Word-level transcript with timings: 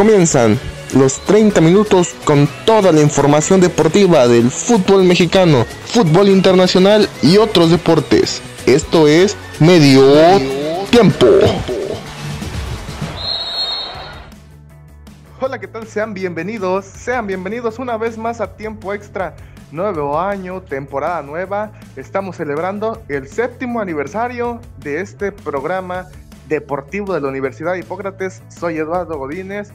Comienzan 0.00 0.58
los 0.94 1.20
30 1.26 1.60
minutos 1.60 2.14
con 2.24 2.48
toda 2.64 2.90
la 2.90 3.02
información 3.02 3.60
deportiva 3.60 4.26
del 4.28 4.50
fútbol 4.50 5.04
mexicano, 5.04 5.66
fútbol 5.84 6.30
internacional 6.30 7.06
y 7.20 7.36
otros 7.36 7.70
deportes. 7.70 8.40
Esto 8.64 9.06
es 9.06 9.36
Medio, 9.58 10.02
Tiempo. 10.88 11.26
Hola, 15.38 15.60
¿qué 15.60 15.68
tal? 15.68 15.86
Sean 15.86 16.14
bienvenidos, 16.14 16.86
sean 16.86 17.26
bienvenidos 17.26 17.78
una 17.78 17.98
vez 17.98 18.16
más 18.16 18.40
a 18.40 18.56
Tiempo 18.56 18.94
Extra. 18.94 19.36
Nuevo 19.70 20.18
año, 20.18 20.62
temporada 20.62 21.20
nueva. 21.20 21.72
Estamos 21.96 22.36
celebrando 22.36 23.02
el 23.08 23.28
séptimo 23.28 23.82
aniversario 23.82 24.62
de 24.78 25.02
este 25.02 25.30
programa 25.30 26.08
deportivo 26.48 27.12
de 27.12 27.20
la 27.20 27.28
Universidad 27.28 27.74
de 27.74 27.80
Hipócrates. 27.80 28.42
Soy 28.48 28.78
Eduardo 28.78 29.18
Godínez 29.18 29.70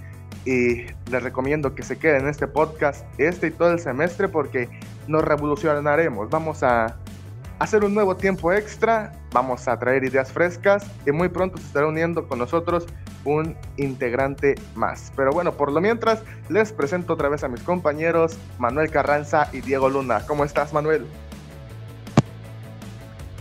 y 0.45 0.85
les 1.11 1.23
recomiendo 1.23 1.73
que 1.75 1.83
se 1.83 1.97
queden 1.97 2.21
en 2.21 2.27
este 2.29 2.47
podcast 2.47 3.05
este 3.17 3.47
y 3.47 3.51
todo 3.51 3.71
el 3.71 3.79
semestre 3.79 4.29
porque 4.29 4.69
nos 5.07 5.23
revolucionaremos. 5.23 6.29
Vamos 6.29 6.63
a 6.63 6.97
hacer 7.59 7.83
un 7.83 7.93
nuevo 7.93 8.15
tiempo 8.15 8.53
extra, 8.53 9.13
vamos 9.31 9.67
a 9.67 9.77
traer 9.79 10.03
ideas 10.03 10.31
frescas 10.31 10.85
y 11.05 11.11
muy 11.11 11.29
pronto 11.29 11.57
se 11.57 11.65
estará 11.65 11.87
uniendo 11.87 12.27
con 12.27 12.39
nosotros 12.39 12.85
un 13.23 13.57
integrante 13.77 14.55
más. 14.75 15.11
Pero 15.15 15.31
bueno, 15.31 15.53
por 15.53 15.71
lo 15.71 15.81
mientras 15.81 16.21
les 16.49 16.71
presento 16.71 17.13
otra 17.13 17.29
vez 17.29 17.43
a 17.43 17.47
mis 17.47 17.61
compañeros 17.61 18.37
Manuel 18.59 18.91
Carranza 18.91 19.49
y 19.51 19.61
Diego 19.61 19.89
Luna. 19.89 20.25
¿Cómo 20.27 20.45
estás 20.45 20.73
Manuel? 20.73 21.05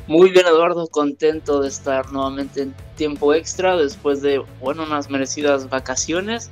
Muy 0.06 0.30
bien, 0.30 0.46
Eduardo, 0.46 0.86
contento 0.88 1.62
de 1.62 1.68
estar 1.68 2.12
nuevamente 2.12 2.62
en 2.62 2.74
tiempo 2.96 3.32
extra 3.32 3.74
después 3.76 4.20
de, 4.20 4.44
bueno, 4.60 4.84
unas 4.84 5.08
merecidas 5.08 5.70
vacaciones. 5.70 6.50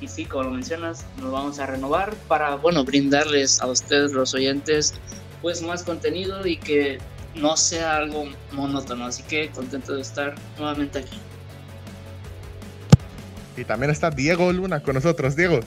Y 0.00 0.08
sí, 0.08 0.24
como 0.24 0.44
lo 0.44 0.50
mencionas, 0.50 1.04
nos 1.20 1.30
vamos 1.30 1.58
a 1.58 1.66
renovar 1.66 2.14
para, 2.28 2.54
bueno, 2.56 2.84
brindarles 2.84 3.60
a 3.60 3.66
ustedes, 3.66 4.12
los 4.12 4.34
oyentes, 4.34 4.94
pues 5.42 5.62
más 5.62 5.82
contenido 5.82 6.46
y 6.46 6.56
que 6.56 6.98
no 7.34 7.56
sea 7.56 7.96
algo 7.96 8.24
monótono. 8.52 9.06
Así 9.06 9.22
que 9.24 9.50
contento 9.50 9.94
de 9.94 10.02
estar 10.02 10.34
nuevamente 10.58 11.00
aquí. 11.00 11.18
Y 13.56 13.64
también 13.64 13.90
está 13.90 14.10
Diego 14.10 14.52
Luna 14.52 14.82
con 14.82 14.94
nosotros. 14.94 15.36
Diego. 15.36 15.60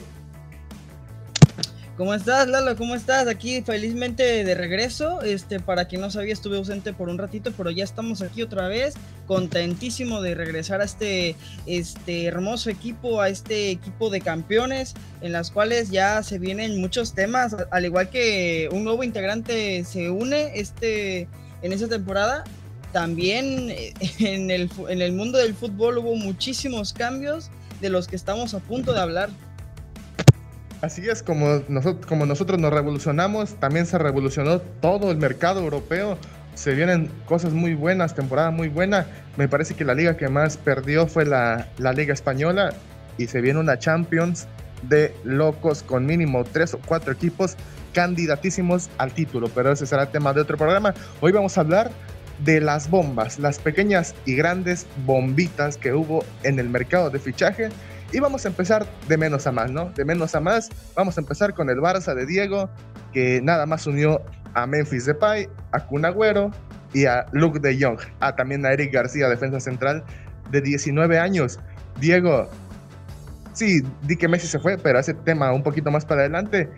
¿Cómo 1.96 2.12
estás, 2.12 2.48
Lalo? 2.48 2.74
¿Cómo 2.74 2.96
estás? 2.96 3.28
Aquí 3.28 3.62
felizmente 3.62 4.42
de 4.42 4.54
regreso. 4.56 5.22
Este, 5.22 5.60
para 5.60 5.84
quien 5.84 6.00
no 6.00 6.10
sabía, 6.10 6.32
estuve 6.32 6.56
ausente 6.56 6.92
por 6.92 7.08
un 7.08 7.18
ratito, 7.18 7.52
pero 7.56 7.70
ya 7.70 7.84
estamos 7.84 8.20
aquí 8.20 8.42
otra 8.42 8.66
vez. 8.66 8.94
Contentísimo 9.28 10.20
de 10.20 10.34
regresar 10.34 10.80
a 10.80 10.86
este, 10.86 11.36
este 11.66 12.24
hermoso 12.24 12.68
equipo, 12.68 13.20
a 13.20 13.28
este 13.28 13.70
equipo 13.70 14.10
de 14.10 14.20
campeones, 14.20 14.94
en 15.20 15.30
las 15.30 15.52
cuales 15.52 15.90
ya 15.90 16.20
se 16.24 16.40
vienen 16.40 16.80
muchos 16.80 17.14
temas. 17.14 17.54
Al 17.70 17.84
igual 17.84 18.10
que 18.10 18.68
un 18.72 18.82
nuevo 18.82 19.04
integrante 19.04 19.84
se 19.84 20.10
une 20.10 20.58
este, 20.58 21.28
en 21.62 21.72
esta 21.72 21.86
temporada, 21.86 22.42
también 22.92 23.72
en 24.18 24.50
el, 24.50 24.68
en 24.88 25.00
el 25.00 25.12
mundo 25.12 25.38
del 25.38 25.54
fútbol 25.54 25.98
hubo 25.98 26.16
muchísimos 26.16 26.92
cambios 26.92 27.50
de 27.80 27.88
los 27.88 28.08
que 28.08 28.16
estamos 28.16 28.52
a 28.54 28.58
punto 28.58 28.92
de 28.92 28.98
hablar. 28.98 29.30
Así 30.84 31.08
es, 31.08 31.22
como 31.22 31.62
nosotros, 31.68 32.04
como 32.04 32.26
nosotros 32.26 32.60
nos 32.60 32.70
revolucionamos, 32.70 33.54
también 33.54 33.86
se 33.86 33.96
revolucionó 33.96 34.58
todo 34.60 35.10
el 35.10 35.16
mercado 35.16 35.60
europeo. 35.60 36.18
Se 36.54 36.74
vienen 36.74 37.10
cosas 37.24 37.54
muy 37.54 37.72
buenas, 37.72 38.14
temporada 38.14 38.50
muy 38.50 38.68
buena. 38.68 39.06
Me 39.38 39.48
parece 39.48 39.72
que 39.72 39.86
la 39.86 39.94
liga 39.94 40.18
que 40.18 40.28
más 40.28 40.58
perdió 40.58 41.06
fue 41.06 41.24
la, 41.24 41.68
la 41.78 41.94
Liga 41.94 42.12
Española 42.12 42.74
y 43.16 43.28
se 43.28 43.40
viene 43.40 43.60
una 43.60 43.78
Champions 43.78 44.46
de 44.82 45.14
locos 45.24 45.82
con 45.82 46.04
mínimo 46.04 46.44
tres 46.44 46.74
o 46.74 46.78
cuatro 46.84 47.14
equipos 47.14 47.56
candidatísimos 47.94 48.90
al 48.98 49.10
título, 49.10 49.48
pero 49.54 49.72
ese 49.72 49.86
será 49.86 50.10
tema 50.10 50.34
de 50.34 50.42
otro 50.42 50.58
programa. 50.58 50.92
Hoy 51.22 51.32
vamos 51.32 51.56
a 51.56 51.62
hablar 51.62 51.92
de 52.44 52.60
las 52.60 52.90
bombas, 52.90 53.38
las 53.38 53.58
pequeñas 53.58 54.14
y 54.26 54.34
grandes 54.34 54.86
bombitas 55.06 55.78
que 55.78 55.94
hubo 55.94 56.26
en 56.42 56.58
el 56.58 56.68
mercado 56.68 57.08
de 57.08 57.20
fichaje 57.20 57.70
y 58.14 58.20
vamos 58.20 58.44
a 58.44 58.48
empezar 58.48 58.86
de 59.08 59.18
menos 59.18 59.44
a 59.48 59.50
más, 59.50 59.72
¿no? 59.72 59.86
De 59.90 60.04
menos 60.04 60.36
a 60.36 60.40
más. 60.40 60.70
Vamos 60.94 61.18
a 61.18 61.20
empezar 61.20 61.52
con 61.52 61.68
el 61.68 61.78
Barça 61.78 62.14
de 62.14 62.26
Diego, 62.26 62.70
que 63.12 63.40
nada 63.42 63.66
más 63.66 63.88
unió 63.88 64.22
a 64.54 64.68
Memphis 64.68 65.06
Depay, 65.06 65.48
a 65.72 65.80
Kun 65.84 66.04
Agüero 66.04 66.52
y 66.92 67.06
a 67.06 67.26
Luke 67.32 67.58
de 67.58 67.76
Jong. 67.76 67.98
Ah, 68.20 68.36
también 68.36 68.64
a 68.64 68.72
Eric 68.72 68.92
García, 68.92 69.28
defensa 69.28 69.58
central 69.58 70.04
de 70.52 70.60
19 70.60 71.18
años. 71.18 71.58
Diego, 72.00 72.48
sí, 73.52 73.82
di 74.02 74.16
que 74.16 74.28
Messi 74.28 74.46
se 74.46 74.60
fue, 74.60 74.78
pero 74.78 75.00
ese 75.00 75.14
tema 75.14 75.52
un 75.52 75.64
poquito 75.64 75.90
más 75.90 76.04
para 76.04 76.20
adelante. 76.20 76.70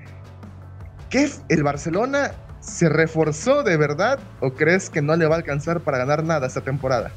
¿Qué 1.10 1.28
el 1.50 1.62
Barcelona 1.62 2.30
se 2.60 2.88
reforzó 2.88 3.62
de 3.62 3.76
verdad 3.76 4.18
o 4.40 4.54
crees 4.54 4.88
que 4.88 5.02
no 5.02 5.14
le 5.16 5.26
va 5.26 5.34
a 5.34 5.38
alcanzar 5.38 5.80
para 5.80 5.98
ganar 5.98 6.24
nada 6.24 6.46
esta 6.46 6.62
temporada? 6.62 7.10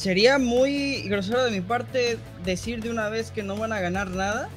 Sería 0.00 0.38
muy 0.38 1.02
grosero 1.02 1.44
de 1.44 1.50
mi 1.50 1.60
parte 1.60 2.16
decir 2.42 2.82
de 2.82 2.88
una 2.88 3.10
vez 3.10 3.30
que 3.30 3.42
no 3.42 3.56
van 3.56 3.74
a 3.74 3.80
ganar 3.80 4.08
nada, 4.08 4.48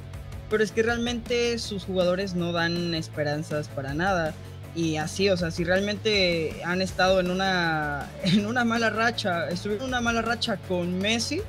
pero 0.48 0.64
es 0.64 0.72
que 0.72 0.82
realmente 0.82 1.58
sus 1.58 1.84
jugadores 1.84 2.34
no 2.34 2.52
dan 2.52 2.94
esperanzas 2.94 3.68
para 3.68 3.92
nada. 3.92 4.32
Y 4.74 4.96
así, 4.96 5.28
o 5.28 5.36
sea, 5.36 5.50
si 5.50 5.62
realmente 5.62 6.62
han 6.64 6.80
estado 6.80 7.20
en 7.20 7.30
una, 7.30 8.08
en 8.24 8.46
una 8.46 8.64
mala 8.64 8.88
racha, 8.88 9.50
estuvieron 9.50 9.84
en 9.84 9.88
una 9.90 10.00
mala 10.00 10.22
racha 10.22 10.56
con 10.66 10.98
Messi, 10.98 11.42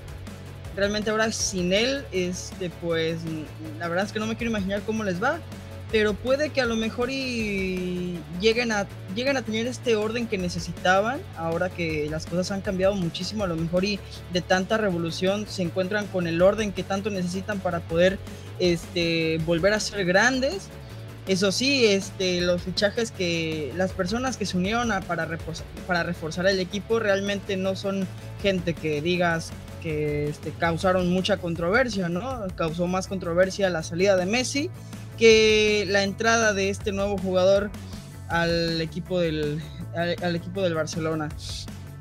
realmente 0.76 1.10
ahora 1.10 1.32
sin 1.32 1.72
él, 1.72 2.04
este, 2.12 2.70
pues 2.82 3.20
la 3.80 3.88
verdad 3.88 4.06
es 4.06 4.12
que 4.12 4.20
no 4.20 4.28
me 4.28 4.36
quiero 4.36 4.50
imaginar 4.50 4.82
cómo 4.82 5.06
les 5.06 5.24
va 5.24 5.40
pero 5.96 6.14
puede 6.14 6.50
que 6.50 6.60
a 6.60 6.66
lo 6.66 6.76
mejor 6.76 7.10
y 7.10 8.20
lleguen 8.42 8.74
a, 8.74 8.86
lleguen 9.16 9.38
a 9.38 9.44
tener 9.44 9.66
este 9.66 9.96
orden 9.96 10.28
que 10.28 10.38
necesitaban, 10.38 11.22
ahora 11.38 11.70
que 11.70 12.10
las 12.12 12.26
cosas 12.26 12.52
han 12.52 12.60
cambiado 12.60 12.96
muchísimo, 12.96 13.46
a 13.46 13.48
lo 13.48 13.56
mejor 13.56 13.86
y 13.86 13.98
de 14.34 14.42
tanta 14.42 14.76
revolución 14.76 15.48
se 15.48 15.62
encuentran 15.62 16.06
con 16.08 16.28
el 16.28 16.42
orden 16.42 16.74
que 16.74 16.84
tanto 16.84 17.10
necesitan 17.12 17.62
para 17.62 17.80
poder 17.80 18.20
este, 18.60 19.40
volver 19.46 19.72
a 19.72 19.80
ser 19.80 20.04
grandes. 20.04 20.68
Eso 21.30 21.54
sí, 21.54 21.86
este, 21.86 22.42
los 22.42 22.64
fichajes 22.64 23.12
que 23.12 23.72
las 23.78 23.94
personas 23.94 24.36
que 24.36 24.46
se 24.46 24.58
unieron 24.58 24.90
para, 25.08 25.24
reforzar, 25.24 25.66
para 25.88 26.04
reforzar 26.04 26.46
el 26.46 26.60
equipo 26.60 27.00
realmente 27.00 27.56
no 27.56 27.78
son 27.78 28.06
gente 28.42 28.74
que 28.74 29.02
digas 29.02 29.54
que 29.82 30.28
este, 30.28 30.52
causaron 30.52 31.10
mucha 31.10 31.38
controversia, 31.38 32.10
¿no? 32.10 32.46
Causó 32.58 32.86
más 32.86 33.08
controversia 33.08 33.70
la 33.70 33.82
salida 33.82 34.18
de 34.18 34.26
Messi 34.26 34.70
que 35.18 35.86
la 35.88 36.04
entrada 36.04 36.54
de 36.54 36.70
este 36.70 36.92
nuevo 36.92 37.18
jugador 37.18 37.72
al 38.28 38.82
equipo 38.82 39.20
del, 39.20 39.62
al, 39.96 40.36
equipo 40.36 40.62
del 40.62 40.74
Barcelona. 40.74 41.30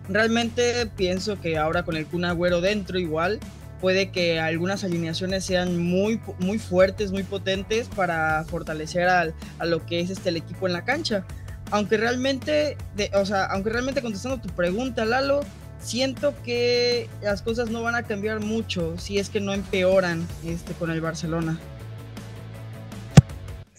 Realmente 0.08 0.86
pienso 0.97 1.41
que 1.41 1.56
ahora 1.56 1.82
con 1.82 1.97
el 1.97 2.06
Kun 2.06 2.24
Agüero 2.24 2.60
dentro 2.60 2.98
igual 2.98 3.41
puede 3.80 4.10
que 4.10 4.41
algunas 4.41 4.84
alineaciones 4.84 5.44
sean 5.44 5.78
muy, 5.78 6.20
muy 6.38 6.58
fuertes, 6.58 7.12
muy 7.12 7.22
potentes 7.22 7.88
para 7.88 8.44
fortalecer 8.44 9.08
al, 9.08 9.34
a 9.58 9.66
lo 9.66 9.84
que 9.84 10.00
es 10.00 10.10
este 10.10 10.30
el 10.30 10.36
equipo 10.36 10.66
en 10.66 10.72
la 10.72 10.84
cancha. 10.84 11.24
Aunque 11.70 11.97
realmente, 11.97 12.76
o 13.14 13.26
sea, 13.26 13.47
aunque 13.47 13.70
realmente 13.70 14.03
contestando 14.03 14.38
tu 14.38 14.48
pregunta, 14.54 15.04
Lalo, 15.04 15.41
siento 15.80 16.34
que 16.44 17.08
las 17.22 17.42
cosas 17.42 17.70
no 17.70 17.82
van 17.82 17.94
a 17.94 18.03
cambiar 18.04 18.41
mucho 18.41 18.94
si 18.98 19.19
es 19.19 19.28
que 19.28 19.41
no 19.41 19.53
empeoran 19.53 20.26
este, 20.44 20.72
con 20.72 20.91
el 20.91 21.00
Barcelona. 21.00 21.58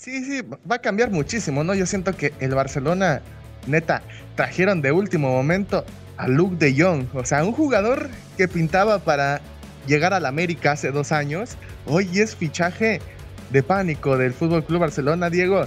Sí, 0.05 0.23
sí, 0.23 0.43
va 0.69 0.75
a 0.75 0.81
cambiar 0.81 1.09
muchísimo, 1.09 1.63
¿no? 1.63 1.73
Yo 1.73 1.87
siento 1.87 2.15
que 2.15 2.31
el 2.39 2.53
Barcelona, 2.53 3.23
neta, 3.65 4.03
trajeron 4.35 4.83
de 4.83 4.91
último 4.91 5.31
momento 5.31 5.83
a 6.17 6.27
Luke 6.27 6.57
de 6.57 6.79
Jong, 6.79 7.07
o 7.15 7.25
sea, 7.25 7.43
un 7.43 7.53
jugador 7.53 8.11
que 8.37 8.47
pintaba 8.47 8.99
para 8.99 9.41
llegar 9.87 10.13
al 10.13 10.27
América 10.27 10.73
hace 10.73 10.91
dos 10.91 11.11
años, 11.11 11.57
hoy 11.87 12.07
es 12.19 12.35
fichaje 12.35 13.01
de 13.49 13.63
pánico 13.63 14.15
del 14.15 14.31
Fútbol 14.31 14.63
Club 14.63 14.81
Barcelona, 14.81 15.31
Diego, 15.31 15.65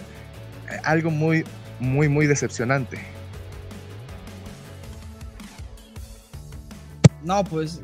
algo 0.85 1.11
muy, 1.11 1.45
muy, 1.81 2.09
muy 2.09 2.29
decepcionante. 2.29 3.01
No, 7.25 7.43
pues, 7.43 7.81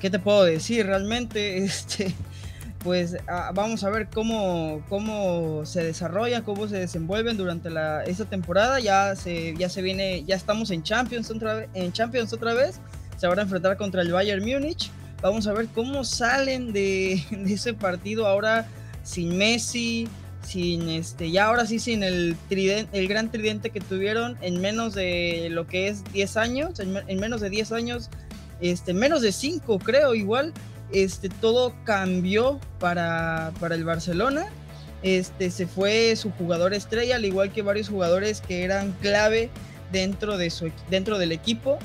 ¿qué 0.00 0.10
te 0.10 0.20
puedo 0.20 0.44
decir? 0.44 0.86
Realmente, 0.86 1.58
este, 1.64 2.14
pues 2.82 3.16
ah, 3.26 3.50
vamos 3.54 3.82
a 3.84 3.90
ver 3.90 4.08
cómo, 4.08 4.82
cómo 4.88 5.66
se 5.66 5.82
desarrolla, 5.82 6.42
cómo 6.42 6.68
se 6.68 6.78
desenvuelven 6.78 7.36
durante 7.36 7.70
la, 7.70 8.04
esta 8.04 8.24
temporada. 8.24 8.80
Ya 8.80 9.16
se, 9.16 9.56
ya 9.56 9.68
se 9.68 9.82
viene, 9.82 10.24
ya 10.24 10.36
estamos 10.36 10.70
en 10.70 10.82
Champions 10.82 11.30
otra, 11.30 11.66
en 11.74 11.92
Champions 11.92 12.32
otra 12.32 12.54
vez. 12.54 12.80
Se 13.16 13.26
van 13.26 13.38
a 13.38 13.42
enfrentar 13.42 13.76
contra 13.76 14.02
el 14.02 14.12
Bayern 14.12 14.44
Múnich. 14.44 14.90
Vamos 15.20 15.46
a 15.48 15.52
ver 15.52 15.66
cómo 15.74 16.04
salen 16.04 16.72
de, 16.72 17.24
ese 17.46 17.74
partido 17.74 18.26
ahora 18.26 18.66
sin 19.02 19.36
Messi, 19.36 20.06
sin 20.42 20.88
este, 20.88 21.30
ya 21.30 21.46
ahora 21.46 21.66
sí 21.66 21.78
sin 21.78 22.02
el, 22.02 22.36
el 22.50 23.08
gran 23.08 23.30
tridente 23.30 23.70
que 23.70 23.80
tuvieron 23.80 24.38
en 24.40 24.60
menos 24.60 24.94
de 24.94 25.48
lo 25.50 25.66
que 25.66 25.88
es 25.88 26.04
10 26.12 26.36
años, 26.36 26.80
en, 26.80 27.18
menos 27.18 27.40
de 27.40 27.50
10 27.50 27.72
años, 27.72 28.08
este, 28.60 28.94
menos 28.94 29.22
de 29.22 29.32
5 29.32 29.78
creo 29.80 30.14
igual 30.14 30.52
este, 30.92 31.28
todo 31.28 31.74
cambió 31.84 32.58
para, 32.78 33.52
para 33.60 33.74
el 33.74 33.84
Barcelona. 33.84 34.46
Este, 35.02 35.50
se 35.50 35.66
fue 35.66 36.16
su 36.16 36.30
jugador 36.32 36.74
estrella, 36.74 37.16
al 37.16 37.24
igual 37.24 37.52
que 37.52 37.62
varios 37.62 37.88
jugadores 37.88 38.40
que 38.40 38.64
eran 38.64 38.92
clave 39.00 39.50
dentro, 39.92 40.36
de 40.36 40.50
su, 40.50 40.70
dentro 40.90 41.18
del 41.18 41.32
equipo. 41.32 41.78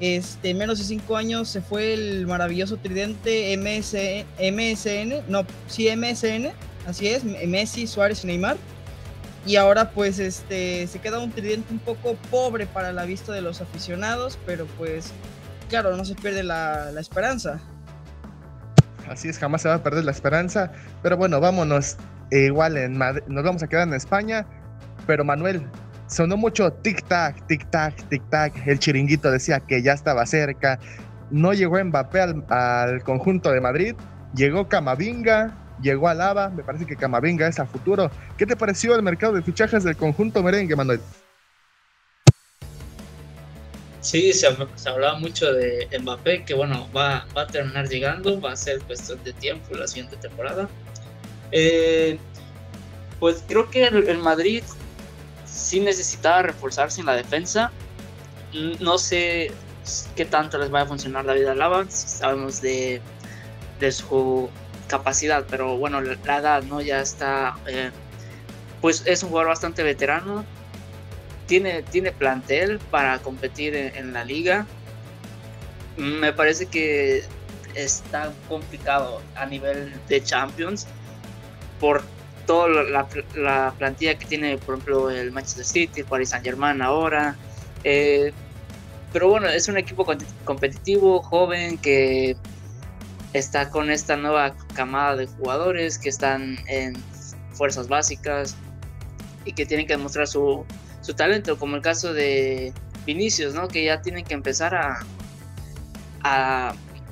Este, 0.00 0.52
menos 0.52 0.78
de 0.78 0.84
cinco 0.84 1.16
años 1.16 1.48
se 1.48 1.62
fue 1.62 1.94
el 1.94 2.26
maravilloso 2.26 2.76
tridente 2.76 3.56
MSN, 3.56 5.24
no, 5.28 5.46
sí 5.68 5.88
MSN, 5.88 6.50
así 6.86 7.08
es, 7.08 7.24
Messi, 7.24 7.86
Suárez 7.86 8.24
y 8.24 8.26
Neymar. 8.26 8.56
Y 9.46 9.56
ahora 9.56 9.90
pues 9.92 10.18
este, 10.18 10.86
se 10.88 10.98
queda 10.98 11.20
un 11.20 11.30
tridente 11.30 11.72
un 11.72 11.78
poco 11.78 12.16
pobre 12.30 12.66
para 12.66 12.92
la 12.92 13.04
vista 13.04 13.32
de 13.32 13.40
los 13.40 13.60
aficionados, 13.60 14.38
pero 14.44 14.66
pues 14.76 15.12
claro, 15.68 15.96
no 15.96 16.04
se 16.04 16.16
pierde 16.16 16.42
la, 16.42 16.90
la 16.92 17.00
esperanza. 17.00 17.62
Así 19.10 19.28
es, 19.28 19.38
jamás 19.38 19.62
se 19.62 19.68
va 19.68 19.76
a 19.76 19.82
perder 19.82 20.04
la 20.04 20.10
esperanza. 20.10 20.72
Pero 21.02 21.16
bueno, 21.16 21.40
vámonos. 21.40 21.96
Eh, 22.30 22.46
igual 22.46 22.76
en 22.76 22.98
nos 22.98 23.44
vamos 23.44 23.62
a 23.62 23.68
quedar 23.68 23.86
en 23.86 23.94
España. 23.94 24.46
Pero 25.06 25.24
Manuel, 25.24 25.62
sonó 26.06 26.36
mucho 26.36 26.72
tic-tac, 26.82 27.46
tic-tac, 27.46 27.94
tic-tac. 28.08 28.52
El 28.66 28.78
chiringuito 28.78 29.30
decía 29.30 29.60
que 29.60 29.82
ya 29.82 29.92
estaba 29.92 30.26
cerca. 30.26 30.78
No 31.30 31.52
llegó 31.52 31.82
Mbappé 31.82 32.20
al, 32.20 33.02
conjunto 33.02 33.50
de 33.50 33.60
Madrid. 33.60 33.94
Llegó 34.34 34.68
Camavinga, 34.68 35.54
llegó 35.80 36.08
Alaba. 36.08 36.50
Me 36.50 36.62
parece 36.62 36.86
que 36.86 36.96
Camavinga 36.96 37.46
es 37.46 37.58
a 37.58 37.66
futuro. 37.66 38.10
¿Qué 38.36 38.46
te 38.46 38.56
pareció 38.56 38.94
el 38.94 39.02
mercado 39.02 39.34
de 39.34 39.42
fichajes 39.42 39.84
del 39.84 39.96
conjunto 39.96 40.42
merengue, 40.42 40.76
Manuel? 40.76 41.00
Sí, 44.06 44.32
se, 44.32 44.46
hablaba 44.46 45.18
mucho 45.18 45.52
de 45.52 45.88
Mbappé, 46.00 46.44
que 46.44 46.54
bueno, 46.54 46.88
va, 46.96 47.26
va, 47.36 47.42
a 47.42 47.46
terminar 47.48 47.88
llegando, 47.88 48.40
va 48.40 48.52
a 48.52 48.56
ser 48.56 48.80
cuestión 48.82 49.20
de 49.24 49.32
tiempo 49.32 49.74
la 49.74 49.88
siguiente 49.88 50.16
temporada. 50.16 50.68
Eh, 51.50 52.16
pues 53.18 53.42
creo 53.48 53.68
que 53.68 53.82
el 53.84 54.18
Madrid 54.18 54.62
sí 55.44 55.80
necesitaba 55.80 56.42
reforzarse 56.42 57.00
en 57.00 57.06
la 57.06 57.14
defensa. 57.16 57.72
No 58.78 58.96
sé 58.96 59.50
qué 60.14 60.24
tanto 60.24 60.56
les 60.58 60.72
va 60.72 60.82
a 60.82 60.86
funcionar 60.86 61.24
David 61.26 61.46
Alaba, 61.46 61.84
sabemos 61.88 62.62
de, 62.62 63.00
de 63.80 63.90
su 63.90 64.48
capacidad, 64.86 65.44
pero 65.50 65.78
bueno, 65.78 66.00
la, 66.00 66.12
edad, 66.12 66.62
¿no? 66.62 66.80
Ya 66.80 67.00
está, 67.00 67.56
eh, 67.66 67.90
pues 68.80 69.02
es 69.04 69.24
un 69.24 69.30
jugador 69.30 69.48
bastante 69.48 69.82
veterano, 69.82 70.44
tiene, 71.46 71.82
tiene 71.82 72.12
plantel 72.12 72.78
para 72.90 73.18
competir 73.18 73.74
en, 73.74 74.12
la 74.12 74.24
liga. 74.24 74.66
Me 75.96 76.32
parece 76.32 76.66
que 76.66 77.24
está 77.74 78.32
complicado 78.48 79.20
a 79.34 79.46
nivel 79.46 79.92
de 80.08 80.22
Champions 80.22 80.86
por 81.80 82.02
toda 82.46 82.68
la, 82.68 83.72
plantilla 83.76 84.18
que 84.18 84.26
tiene, 84.26 84.58
por 84.58 84.74
ejemplo, 84.74 85.10
el 85.10 85.32
Manchester 85.32 85.64
City, 85.64 86.00
el 86.00 86.06
Paris 86.06 86.30
Saint 86.30 86.44
Germain 86.44 86.82
ahora. 86.82 87.36
Eh, 87.84 88.32
pero 89.12 89.28
bueno, 89.28 89.48
es 89.48 89.68
un 89.68 89.78
equipo 89.78 90.06
competitivo, 90.44 91.22
joven, 91.22 91.78
que 91.78 92.36
está 93.32 93.70
con 93.70 93.90
esta 93.90 94.16
nueva 94.16 94.54
camada 94.74 95.16
de 95.16 95.26
jugadores 95.26 95.98
que 95.98 96.08
están 96.08 96.58
en 96.66 96.94
fuerzas 97.52 97.88
básicas 97.88 98.56
y 99.44 99.52
que 99.52 99.64
tienen 99.64 99.86
que 99.86 99.94
demostrar 99.94 100.26
su, 100.26 100.64
su 101.06 101.14
talento, 101.14 101.56
como 101.56 101.76
el 101.76 101.82
caso 101.82 102.12
de 102.12 102.72
Vinicius, 103.06 103.54
¿no? 103.54 103.68
Que 103.68 103.84
ya 103.84 104.02
tienen 104.02 104.24
que 104.24 104.34
empezar 104.34 104.74
a, 104.74 105.04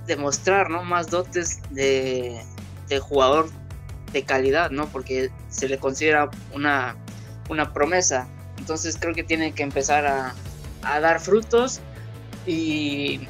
demostrar, 0.09 0.69
¿no? 0.69 0.83
Más 0.83 1.09
dotes 1.09 1.63
de, 1.71 2.43
de 2.89 2.99
jugador 2.99 3.49
de 4.13 4.25
calidad, 4.25 4.73
¿no? 4.73 4.89
Porque 4.89 5.31
se 5.49 5.69
le 5.69 5.79
considera 5.79 6.29
una, 6.53 6.97
una 7.49 7.73
promesa. 7.73 8.27
Entonces 8.59 8.99
creo 8.99 9.15
que 9.15 9.23
tiene 9.23 9.53
que 9.53 9.63
empezar 9.63 10.05
a, 10.07 10.35
a 10.83 10.99
dar 10.99 11.21
frutos 11.21 11.81
y, 12.45 13.29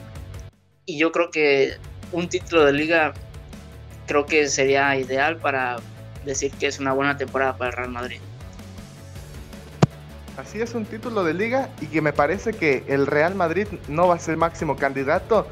y, 0.87 0.99
yo 0.99 1.13
creo 1.13 1.31
que 1.31 1.77
un 2.13 2.29
título 2.29 2.65
de 2.65 2.73
liga 2.73 3.13
creo 4.07 4.25
que 4.25 4.49
sería 4.49 4.97
ideal 4.97 5.37
para 5.37 5.77
decir 6.25 6.51
que 6.53 6.67
es 6.67 6.81
una 6.81 6.95
buena 6.95 7.19
temporada 7.19 7.57
para 7.59 7.71
el 7.71 7.77
Real 7.77 7.91
Madrid. 7.91 8.21
Así 10.37 10.61
es 10.61 10.75
un 10.75 10.85
título 10.85 11.23
de 11.23 11.33
liga 11.33 11.69
y 11.81 11.87
que 11.87 12.01
me 12.01 12.13
parece 12.13 12.53
que 12.53 12.83
el 12.89 13.07
Real 13.07 13.37
Madrid 13.37 13.69
no 13.89 14.09
va 14.09 14.17
a 14.17 14.19
ser 14.19 14.37
máximo 14.37 14.75
candidato. 14.77 15.47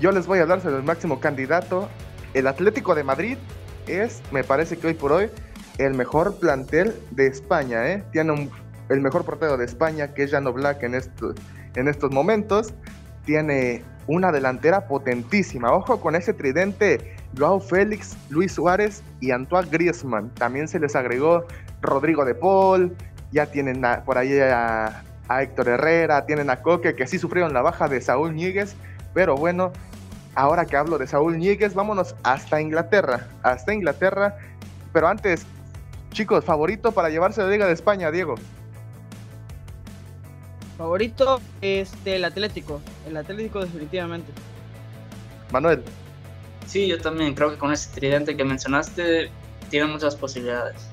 Yo 0.00 0.10
les 0.10 0.26
voy 0.26 0.40
a 0.40 0.42
hablar 0.42 0.60
sobre 0.60 0.76
el 0.76 0.82
máximo 0.82 1.20
candidato. 1.20 1.88
El 2.34 2.48
Atlético 2.48 2.96
de 2.96 3.04
Madrid 3.04 3.38
es, 3.86 4.20
me 4.32 4.42
parece 4.42 4.76
que 4.76 4.88
hoy 4.88 4.94
por 4.94 5.12
hoy, 5.12 5.30
el 5.78 5.94
mejor 5.94 6.36
plantel 6.40 6.94
de 7.12 7.28
España. 7.28 7.88
¿eh? 7.92 8.02
Tiene 8.10 8.50
el 8.88 9.00
mejor 9.00 9.24
portero 9.24 9.56
de 9.56 9.64
España, 9.64 10.12
que 10.12 10.24
es 10.24 10.32
Jano 10.32 10.52
Black 10.52 10.82
en, 10.82 10.94
en 10.94 11.88
estos 11.88 12.10
momentos. 12.10 12.74
Tiene 13.24 13.84
una 14.08 14.32
delantera 14.32 14.88
potentísima. 14.88 15.72
Ojo 15.72 16.00
con 16.00 16.16
ese 16.16 16.32
tridente, 16.32 17.14
Joao 17.38 17.60
Félix, 17.60 18.16
Luis 18.30 18.52
Suárez 18.52 19.04
y 19.20 19.30
Antoine 19.30 19.68
Griezmann. 19.70 20.30
También 20.34 20.66
se 20.66 20.80
les 20.80 20.96
agregó 20.96 21.44
Rodrigo 21.82 22.24
de 22.24 22.34
Paul. 22.34 22.96
Ya 23.32 23.46
tienen 23.46 23.82
por 24.04 24.18
ahí 24.18 24.38
a, 24.38 25.02
a 25.28 25.42
Héctor 25.42 25.68
Herrera, 25.68 26.26
tienen 26.26 26.50
a 26.50 26.62
Coque, 26.62 26.94
que 26.94 27.06
sí 27.06 27.18
sufrieron 27.18 27.52
la 27.52 27.62
baja 27.62 27.88
de 27.88 28.00
Saúl 28.00 28.34
Ñíguez. 28.34 28.74
Pero 29.14 29.36
bueno, 29.36 29.72
ahora 30.34 30.64
que 30.64 30.76
hablo 30.76 30.98
de 30.98 31.06
Saúl 31.06 31.38
Ñíguez, 31.38 31.74
vámonos 31.74 32.14
hasta 32.22 32.60
Inglaterra, 32.60 33.26
hasta 33.42 33.74
Inglaterra. 33.74 34.36
Pero 34.92 35.08
antes, 35.08 35.44
chicos, 36.12 36.44
favorito 36.44 36.92
para 36.92 37.10
llevarse 37.10 37.42
la 37.42 37.48
Liga 37.48 37.66
de 37.66 37.72
España, 37.72 38.10
Diego. 38.10 38.36
Favorito, 40.78 41.40
este, 41.60 42.16
el 42.16 42.24
Atlético, 42.24 42.80
el 43.06 43.16
Atlético 43.16 43.60
definitivamente. 43.60 44.30
Manuel. 45.50 45.82
Sí, 46.66 46.86
yo 46.86 47.00
también 47.00 47.34
creo 47.34 47.50
que 47.50 47.56
con 47.56 47.72
ese 47.72 47.90
tridente 47.90 48.36
que 48.36 48.44
mencionaste 48.44 49.30
tiene 49.70 49.86
muchas 49.86 50.14
posibilidades. 50.14 50.88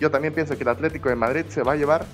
Yo 0.00 0.10
también 0.10 0.34
pienso 0.34 0.56
que 0.56 0.62
el 0.62 0.68
Atlético 0.68 1.08
de 1.08 1.16
Madrid 1.16 1.44
se 1.48 1.62
va 1.62 1.72
a 1.72 1.76
llevar 1.76 2.04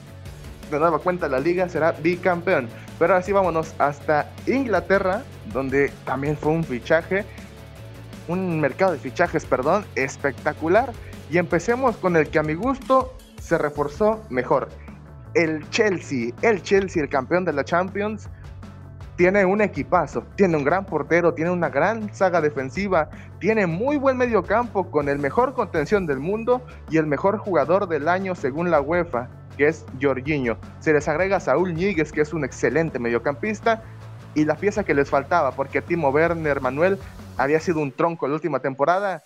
de 0.71 0.79
nueva 0.79 0.99
cuenta 0.99 1.29
la 1.29 1.39
liga, 1.39 1.69
será 1.69 1.93
bicampeón. 1.93 2.69
Pero 2.99 3.17
así 3.17 3.33
vámonos 3.33 3.75
hasta 3.79 4.31
Inglaterra, 4.47 5.23
donde 5.53 5.91
también 6.05 6.37
fue 6.37 6.53
un 6.53 6.65
fichaje, 6.65 7.25
un 8.29 8.61
mercado 8.61 8.93
de 8.93 8.99
fichajes, 8.99 9.44
perdón, 9.44 9.85
espectacular. 9.94 10.93
Y 11.31 11.39
empecemos 11.39 11.97
con 11.97 12.17
el 12.17 12.29
que 12.29 12.39
a 12.39 12.43
mi 12.43 12.55
gusto 12.55 13.17
se 13.41 13.58
reforzó 13.58 14.23
mejor. 14.31 14.69
El 15.35 15.69
Chelsea, 15.70 16.32
el 16.43 16.63
Chelsea, 16.63 17.03
el 17.03 17.08
campeón 17.08 17.44
de 17.44 17.53
la 17.53 17.65
Champions, 17.65 18.29
tiene 19.17 19.44
un 19.44 19.61
equipazo, 19.61 20.25
tiene 20.37 20.56
un 20.56 20.65
gran 20.65 20.85
portero, 20.87 21.35
tiene 21.35 21.51
una 21.51 21.69
gran 21.69 22.13
saga 22.15 22.41
defensiva, 22.41 23.09
tiene 23.39 23.67
muy 23.67 23.97
buen 23.97 24.17
mediocampo 24.17 24.91
con 24.91 25.09
el 25.09 25.19
mejor 25.19 25.55
contención 25.55 26.06
del 26.06 26.19
mundo 26.19 26.63
y 26.91 26.97
el 26.97 27.06
mejor 27.06 27.39
jugador 27.39 27.89
del 27.89 28.09
año 28.09 28.35
según 28.35 28.71
la 28.71 28.81
UEFA 28.81 29.29
que 29.56 29.69
es 29.69 29.85
Jorginho. 30.01 30.56
Se 30.81 30.93
les 30.93 31.06
agrega 31.09 31.41
Saúl 31.41 31.75
Ñíguez, 31.75 32.13
que 32.13 32.21
es 32.21 32.33
un 32.33 32.44
excelente 32.44 32.99
mediocampista, 32.99 33.83
y 34.35 34.44
la 34.44 34.56
pieza 34.56 34.83
que 34.83 34.94
les 34.94 35.09
faltaba, 35.09 35.53
porque 35.53 35.81
Timo 35.81 36.09
Werner 36.11 36.61
Manuel 36.61 36.99
había 37.37 37.61
sido 37.61 37.81
un 37.81 37.93
tronco 37.93 38.27
la 38.27 38.35
última 38.35 38.59
temporada. 38.59 39.23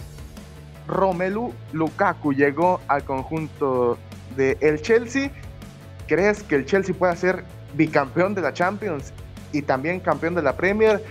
Romelu 0.86 1.54
Lukaku 1.72 2.34
llegó 2.34 2.80
al 2.88 3.04
conjunto 3.04 3.98
de 4.36 4.58
el 4.60 4.82
Chelsea. 4.82 5.30
¿Crees 6.06 6.42
que 6.42 6.56
el 6.56 6.66
Chelsea 6.66 6.94
pueda 6.94 7.16
ser 7.16 7.44
bicampeón 7.74 8.34
de 8.34 8.42
la 8.42 8.52
Champions 8.52 9.12
y 9.52 9.62
también 9.62 10.00
campeón 10.00 10.34
de 10.34 10.42
la 10.42 10.56
Premier? 10.56 11.02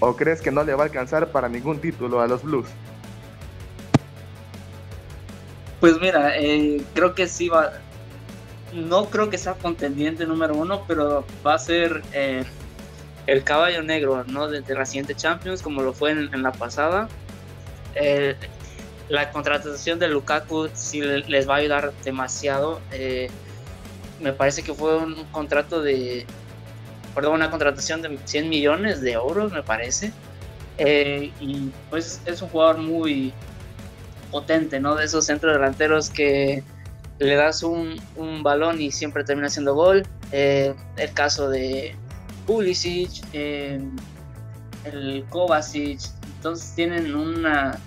¿O 0.00 0.16
crees 0.16 0.40
que 0.40 0.50
no 0.50 0.64
le 0.64 0.74
va 0.74 0.84
a 0.84 0.86
alcanzar 0.86 1.28
para 1.28 1.48
ningún 1.48 1.78
título 1.80 2.20
a 2.20 2.26
los 2.26 2.42
Blues? 2.42 2.66
Pues 5.80 6.00
mira, 6.00 6.38
eh, 6.38 6.82
creo 6.94 7.14
que 7.14 7.26
sí 7.26 7.48
va, 7.48 7.72
no 8.74 9.06
creo 9.06 9.30
que 9.30 9.38
sea 9.38 9.54
contendiente 9.54 10.26
número 10.26 10.54
uno, 10.54 10.84
pero 10.86 11.24
va 11.46 11.54
a 11.54 11.58
ser 11.58 12.02
eh, 12.12 12.44
el 13.26 13.44
caballo 13.44 13.82
negro 13.82 14.24
¿no? 14.24 14.48
de, 14.48 14.62
la 14.74 14.84
siguiente 14.84 15.14
Champions, 15.14 15.62
como 15.62 15.82
lo 15.82 15.92
fue 15.92 16.10
en, 16.12 16.42
la 16.42 16.52
pasada. 16.52 17.08
la 19.08 19.30
contratación 19.30 19.98
de 19.98 20.08
Lukaku 20.08 20.68
sí 20.74 21.00
les 21.00 21.48
va 21.48 21.54
a 21.54 21.58
ayudar 21.58 21.92
demasiado. 22.04 22.80
Eh, 22.92 23.30
me 24.20 24.32
parece 24.32 24.62
que 24.62 24.74
fue 24.74 24.98
un 24.98 25.24
contrato 25.32 25.82
de, 25.82 26.26
una 27.16 27.50
contratación 27.50 28.02
de 28.02 28.18
100 28.24 28.48
millones 28.48 29.00
de 29.00 29.12
euros, 29.12 29.52
me 29.52 29.62
parece. 29.62 30.12
Eh, 30.78 31.30
y 31.40 31.70
pues 31.90 32.22
es 32.24 32.40
un 32.40 32.48
jugador 32.48 32.78
muy 32.78 33.32
potente, 34.30 34.80
¿no? 34.80 34.94
De 34.94 35.04
esos 35.04 35.26
centros 35.26 35.52
delanteros 35.52 36.08
que 36.08 36.62
le 37.18 37.34
das 37.34 37.62
un, 37.62 38.00
un 38.16 38.42
balón 38.42 38.80
y 38.80 38.90
siempre 38.90 39.24
termina 39.24 39.48
haciendo 39.48 39.74
gol. 39.74 40.06
Eh, 40.32 40.74
el 40.96 41.12
caso 41.12 41.50
de 41.50 41.94
Pulisic, 42.46 43.10
eh, 43.32 43.80
el 44.84 45.24
Kovacic, 45.28 46.00
Entonces 46.36 46.74
tienen 46.74 47.14
una, 47.14 47.78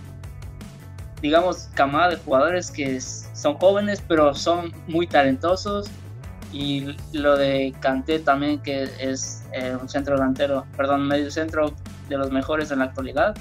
digamos, 1.22 1.70
camada 1.74 2.10
de 2.10 2.18
jugadores 2.18 2.70
que 2.70 3.02
son 3.02 3.58
jóvenes, 3.58 4.04
pero 4.08 4.36
son 4.36 4.72
muy 4.88 5.08
talentosos. 5.08 5.90
Y 6.54 6.96
lo 7.14 7.36
de 7.36 7.74
Kanté 7.80 8.20
también, 8.20 8.60
que 8.60 8.84
es 9.00 9.44
eh, 9.54 9.76
un 9.80 9.90
centro 9.90 10.16
delantero, 10.16 10.66
perdón, 10.78 11.08
medio 11.08 11.32
centro 11.32 11.74
de 12.08 12.18
los 12.18 12.32
mejores 12.32 12.70
en 12.70 12.80
la 12.80 12.86
actualidad. 12.86 13.36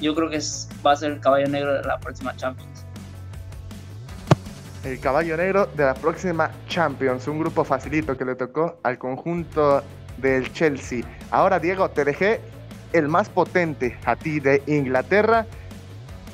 Yo 0.00 0.14
creo 0.14 0.30
que 0.30 0.38
va 0.86 0.92
a 0.92 0.96
ser 0.96 1.12
el 1.12 1.20
caballo 1.20 1.48
negro 1.48 1.74
de 1.74 1.82
la 1.82 1.98
próxima 1.98 2.34
Champions. 2.36 2.84
El 4.84 5.00
caballo 5.00 5.36
negro 5.36 5.66
de 5.66 5.84
la 5.84 5.94
próxima 5.94 6.52
Champions, 6.68 7.26
un 7.26 7.40
grupo 7.40 7.64
facilito 7.64 8.16
que 8.16 8.24
le 8.24 8.36
tocó 8.36 8.78
al 8.84 8.96
conjunto 8.98 9.82
del 10.18 10.52
Chelsea. 10.52 11.02
Ahora, 11.32 11.58
Diego, 11.58 11.90
te 11.90 12.04
dejé 12.04 12.40
el 12.92 13.08
más 13.08 13.28
potente 13.28 13.98
a 14.04 14.14
ti 14.14 14.38
de 14.38 14.62
Inglaterra. 14.66 15.46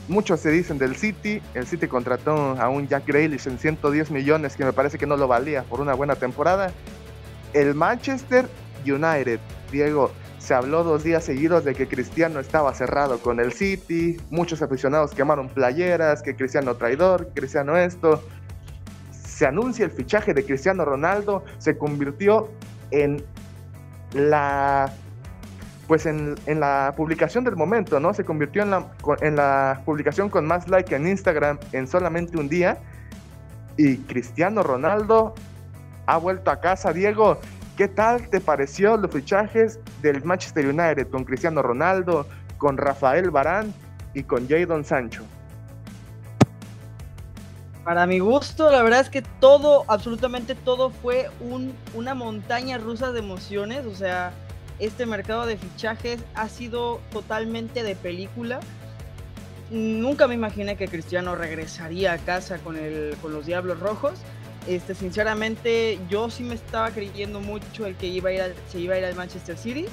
Muchos 0.09 0.41
se 0.41 0.51
dicen 0.51 0.79
del 0.79 0.97
City. 0.97 1.41
El 1.55 1.67
City 1.67 1.87
contrató 1.87 2.33
a 2.33 2.69
un 2.69 2.87
Jack 2.89 3.07
Grealish 3.07 3.47
en 3.47 3.59
110 3.59 4.11
millones, 4.11 4.57
que 4.57 4.65
me 4.65 4.73
parece 4.73 4.99
que 4.99 5.07
no 5.07 5.17
lo 5.17 5.27
valía 5.29 5.63
por 5.63 5.81
una 5.81 5.95
buena 5.95 6.15
temporada. 6.17 6.73
El 7.55 7.75
Manchester 7.75 8.47
United, 8.85 9.41
Diego, 9.73 10.11
se 10.39 10.53
habló 10.53 10.85
dos 10.85 11.05
días 11.05 11.25
seguidos 11.25 11.65
de 11.65 11.75
que 11.75 11.89
Cristiano 11.89 12.39
estaba 12.39 12.75
cerrado 12.75 13.19
con 13.19 13.41
el 13.41 13.53
City. 13.53 14.19
Muchos 14.29 14.61
aficionados 14.61 15.13
quemaron 15.13 15.49
playeras, 15.49 16.23
que 16.23 16.37
Cristiano 16.37 16.75
traidor, 16.75 17.31
Cristiano 17.35 17.79
esto. 17.79 18.23
Se 19.11 19.47
anuncia 19.47 19.87
el 19.87 19.91
fichaje 19.91 20.35
de 20.35 20.45
Cristiano 20.45 20.85
Ronaldo. 20.85 21.45
Se 21.57 21.79
convirtió 21.79 22.51
en 22.91 23.25
la 24.13 24.93
pues 25.87 26.07
en, 26.07 26.37
la 26.47 26.95
publicación 26.97 27.45
del 27.45 27.57
momento, 27.57 28.01
¿no? 28.01 28.15
Se 28.15 28.25
convirtió 28.25 28.63
en 28.63 28.71
la, 28.71 28.87
en 29.21 29.37
la 29.37 29.83
publicación 29.85 30.31
con 30.31 30.47
más 30.47 30.69
like 30.69 30.95
en 30.95 31.07
Instagram 31.07 31.59
en 31.73 31.87
solamente 31.87 32.39
un 32.39 32.49
día. 32.49 32.79
Y 33.77 33.99
Cristiano 33.99 34.63
Ronaldo 34.63 35.35
ha 36.07 36.17
vuelto 36.17 36.51
a 36.51 36.61
casa. 36.61 36.93
Diego, 36.93 37.39
¿qué 37.77 37.89
tal 37.89 38.29
te 38.29 38.41
pareció 38.41 38.97
los 38.97 39.11
fichajes 39.11 39.79
del 40.01 40.25
Manchester 40.25 40.67
United 40.67 41.09
con 41.09 41.25
Cristiano 41.25 41.61
Ronaldo, 41.61 42.27
con 42.59 42.77
Rafael 42.79 43.31
Barán 43.31 43.75
y 44.15 44.23
con 44.23 44.49
Jadon 44.49 44.85
Sancho? 44.85 45.23
Para 47.85 48.07
mi 48.07 48.19
gusto, 48.19 48.71
la 48.71 48.83
verdad 48.83 49.01
es 49.01 49.11
que 49.11 49.21
todo, 49.21 49.85
absolutamente 49.89 50.55
todo 50.55 50.89
fue 50.89 51.29
un, 51.41 51.75
una 51.93 52.15
montaña 52.15 52.79
rusa 52.79 53.13
de 53.13 53.19
emociones. 53.19 53.85
O 53.85 53.95
sea, 53.95 54.33
este 54.87 55.07
mercado 55.07 55.47
de 55.47 55.57
fichajes 55.57 56.21
ha 56.35 56.49
sido 56.49 57.01
totalmente 57.13 57.83
de 57.83 57.97
película. 57.97 58.61
Nunca 59.71 60.29
me 60.29 60.35
imaginé 60.35 60.77
que 60.77 60.89
Cristiano 60.89 61.35
regresaría 61.35 62.13
a 62.13 62.19
casa 62.19 62.59
con, 62.59 62.77
el, 62.77 63.17
con 63.23 63.33
los 63.33 63.47
Diablos 63.47 63.81
Rojos. 63.81 64.15
Este, 64.67 64.95
sinceramente, 64.95 65.99
yo 66.09 66.31
sí 66.31 66.43
me 66.43 66.55
estaba 66.55 66.91
creyendo 66.91 67.41
mucho 67.41 67.87
el 67.87 67.97
que 67.97 68.07
iba 68.07 68.31
a 68.31 68.33
ir 68.33 68.55
se 68.69 68.81
iba 68.81 68.95
a 68.95 68.99
ir 68.99 69.05
al 69.05 69.15
Manchester 69.15 69.57
City. 69.57 69.87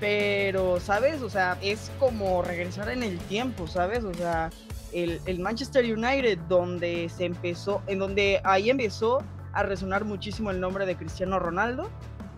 Pero, 0.00 0.80
¿sabes? 0.80 1.22
O 1.22 1.30
sea, 1.30 1.56
es 1.62 1.90
como 2.00 2.42
regresar 2.42 2.88
en 2.88 3.04
el 3.04 3.18
tiempo, 3.20 3.68
¿sabes? 3.68 4.02
O 4.02 4.12
sea, 4.12 4.50
el, 4.92 5.38
Manchester 5.38 5.84
United, 5.84 6.38
donde 6.48 7.08
se 7.08 7.24
empezó, 7.24 7.82
en 7.86 7.98
donde 7.98 8.40
ahí 8.44 8.70
empezó 8.70 9.22
a 9.52 9.62
resonar 9.62 10.04
muchísimo 10.04 10.50
el 10.50 10.60
nombre 10.60 10.86
de 10.86 10.96
Cristiano 10.96 11.38
Ronaldo. 11.38 11.90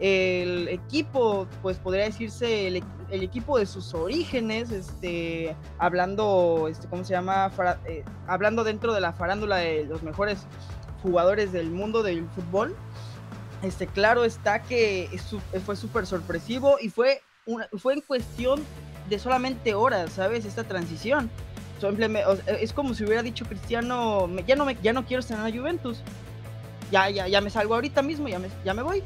El 0.06 0.68
equipo, 0.68 1.46
pues 1.62 1.78
podría 1.78 2.04
decirse 2.04 2.66
el, 2.66 2.82
equipo 3.11 3.58
de 3.58 3.64
sus 3.64 3.94
orígenes, 3.94 4.70
este, 4.70 5.56
hablando, 5.78 6.68
este, 6.68 6.88
¿cómo 6.88 7.04
se 7.04 7.14
llama? 7.14 7.50
Eh, 7.87 8.04
hablando 8.26 8.64
dentro 8.64 8.92
de 8.92 9.00
la 9.00 9.12
farándula 9.12 9.56
de 9.56 9.84
los 9.84 10.02
mejores 10.02 10.46
jugadores 11.02 11.52
del 11.52 11.70
mundo 11.70 12.02
del 12.02 12.28
fútbol. 12.30 12.76
Este, 13.62 13.87
claro 13.87 14.25
está 14.25 14.61
que 14.62 15.08
fue 15.64 15.76
súper 15.76 16.06
sorpresivo 16.06 16.76
y 16.82 16.90
fue, 16.90 17.23
una, 17.46 17.66
fue 17.78 17.94
en 17.94 18.02
cuestión 18.02 18.62
de 19.08 19.18
solamente 19.18 19.75
horas, 19.75 20.12
¿sabes? 20.12 20.44
Esta 20.44 20.64
transición 20.64 21.30
es 22.61 22.73
como 22.73 22.94
si 22.94 23.04
hubiera 23.04 23.23
dicho 23.23 23.44
Cristiano, 23.44 24.28
ya 24.46 24.56
no, 24.56 24.64
me, 24.64 24.76
ya 24.82 24.92
no 24.92 25.04
quiero 25.04 25.20
estar 25.20 25.38
en 25.38 25.44
la 25.44 25.58
Juventus. 25.58 26.02
Ya, 26.90 27.11
ya, 27.11 27.26
ya 27.28 27.40
me 27.40 27.50
salgo 27.50 27.75
ahorita 27.75 28.02
mismo, 28.02 28.28
ya 28.28 28.38
me, 28.38 28.49
ya 28.64 28.75
me 28.75 28.82
voy. 28.82 29.02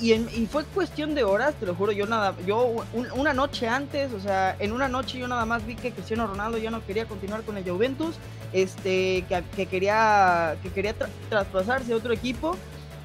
Y, 0.00 0.12
y 0.12 0.48
fue 0.50 0.64
cuestión 0.64 1.14
de 1.14 1.24
horas, 1.24 1.54
te 1.60 1.66
lo 1.66 1.74
juro, 1.74 1.92
yo 1.92 2.06
nada, 2.06 2.34
yo 2.46 2.74
una 3.14 3.34
noche 3.34 3.68
antes, 3.68 4.12
o 4.12 4.20
sea, 4.20 4.56
en 4.58 4.72
una 4.72 4.88
noche 4.88 5.18
yo 5.18 5.28
nada 5.28 5.44
más 5.44 5.66
vi 5.66 5.76
que 5.76 5.92
Cristiano 5.92 6.26
Ronaldo 6.26 6.56
ya 6.56 6.70
no 6.70 6.84
quería 6.86 7.06
continuar 7.06 7.42
con 7.42 7.58
el 7.58 7.68
Juventus, 7.68 8.16
este, 8.52 9.24
que, 9.54 9.66
quería, 9.66 10.56
que 10.62 10.70
quería 10.70 10.94
traspasarse 11.28 11.92
a 11.92 11.96
otro 11.96 12.12
equipo. 12.14 12.56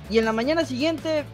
Y 0.09 0.19
en 0.19 0.25
la 0.25 0.31
mañana 0.31 0.63
siguiente 0.63 1.25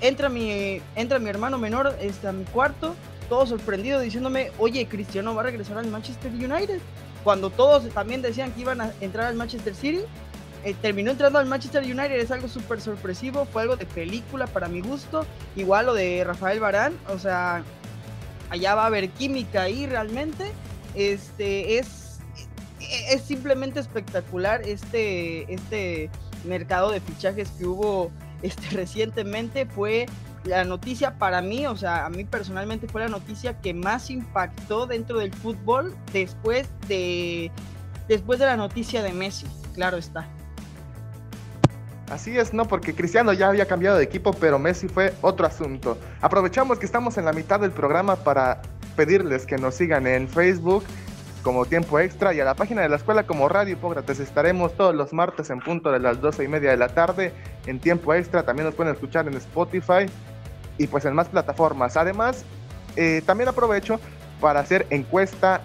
entra 0.00 0.28
mi, 0.28 0.80
entra 0.96 1.18
mi 1.18 1.30
hermano 1.30 1.58
menor 1.58 1.96
este, 2.00 2.26
a 2.26 2.32
mi 2.32 2.44
cuarto 2.44 2.96
todo 3.28 3.46
sorprendido 3.46 4.00
diciéndome, 4.00 4.52
oye, 4.58 4.86
Cristiano 4.86 5.34
va 5.34 5.42
a 5.42 5.44
regresar 5.44 5.78
al 5.78 5.88
Manchester 5.88 6.32
United. 6.32 6.80
Cuando 7.24 7.50
todos 7.50 7.88
también 7.90 8.22
decían 8.22 8.52
que 8.52 8.60
iban 8.60 8.80
a 8.80 8.92
entrar 9.00 9.26
al 9.26 9.34
Manchester 9.34 9.74
City, 9.74 10.00
eh, 10.66 10.74
terminó 10.82 11.12
entrando 11.12 11.38
al 11.38 11.46
Manchester 11.46 11.84
United, 11.84 12.18
es 12.18 12.32
algo 12.32 12.48
súper 12.48 12.80
sorpresivo, 12.80 13.44
fue 13.44 13.62
algo 13.62 13.76
de 13.76 13.86
película 13.86 14.48
para 14.48 14.66
mi 14.66 14.80
gusto. 14.80 15.24
Igual 15.54 15.86
lo 15.86 15.94
de 15.94 16.24
Rafael 16.24 16.58
Barán, 16.58 16.92
o 17.08 17.20
sea, 17.20 17.62
allá 18.50 18.74
va 18.74 18.82
a 18.82 18.86
haber 18.86 19.10
química 19.10 19.62
ahí 19.62 19.86
realmente. 19.86 20.50
Este 20.96 21.78
es, 21.78 22.18
es 22.80 23.22
simplemente 23.22 23.78
espectacular 23.78 24.62
este, 24.62 25.54
este 25.54 26.10
mercado 26.44 26.90
de 26.90 27.00
fichajes 27.00 27.48
que 27.50 27.64
hubo 27.64 28.10
este, 28.42 28.68
recientemente. 28.72 29.66
Fue 29.66 30.06
la 30.42 30.64
noticia 30.64 31.16
para 31.16 31.42
mí, 31.42 31.64
o 31.68 31.76
sea, 31.76 32.06
a 32.06 32.10
mí 32.10 32.24
personalmente 32.24 32.88
fue 32.88 33.02
la 33.02 33.08
noticia 33.08 33.60
que 33.60 33.72
más 33.72 34.10
impactó 34.10 34.88
dentro 34.88 35.20
del 35.20 35.32
fútbol 35.32 35.94
después 36.12 36.68
de 36.88 37.52
después 38.08 38.40
de 38.40 38.46
la 38.46 38.56
noticia 38.56 39.04
de 39.04 39.12
Messi, 39.12 39.46
claro 39.72 39.96
está. 39.96 40.28
Así 42.10 42.38
es, 42.38 42.54
¿no? 42.54 42.66
Porque 42.66 42.94
Cristiano 42.94 43.32
ya 43.32 43.48
había 43.48 43.66
cambiado 43.66 43.98
de 43.98 44.04
equipo, 44.04 44.32
pero 44.32 44.58
Messi 44.58 44.86
fue 44.86 45.12
otro 45.22 45.46
asunto. 45.46 45.98
Aprovechamos 46.20 46.78
que 46.78 46.86
estamos 46.86 47.18
en 47.18 47.24
la 47.24 47.32
mitad 47.32 47.58
del 47.58 47.72
programa 47.72 48.16
para 48.16 48.62
pedirles 48.94 49.44
que 49.44 49.56
nos 49.56 49.74
sigan 49.74 50.06
en 50.06 50.28
Facebook 50.28 50.84
como 51.42 51.64
Tiempo 51.64 51.98
Extra 51.98 52.32
y 52.32 52.40
a 52.40 52.44
la 52.44 52.54
página 52.54 52.82
de 52.82 52.88
la 52.88 52.96
escuela 52.96 53.24
como 53.24 53.48
Radio 53.48 53.74
Hipócrates. 53.74 54.20
Estaremos 54.20 54.76
todos 54.76 54.94
los 54.94 55.12
martes 55.12 55.50
en 55.50 55.60
punto 55.60 55.90
de 55.92 55.98
las 55.98 56.20
12 56.20 56.44
y 56.44 56.48
media 56.48 56.70
de 56.70 56.76
la 56.76 56.88
tarde 56.88 57.32
en 57.66 57.80
Tiempo 57.80 58.14
Extra. 58.14 58.44
También 58.44 58.66
nos 58.66 58.74
pueden 58.74 58.94
escuchar 58.94 59.26
en 59.26 59.34
Spotify 59.34 60.06
y 60.78 60.86
pues 60.86 61.04
en 61.04 61.14
más 61.14 61.28
plataformas. 61.28 61.96
Además, 61.96 62.44
eh, 62.96 63.22
también 63.26 63.48
aprovecho 63.48 64.00
para 64.40 64.60
hacer 64.60 64.86
encuesta, 64.90 65.60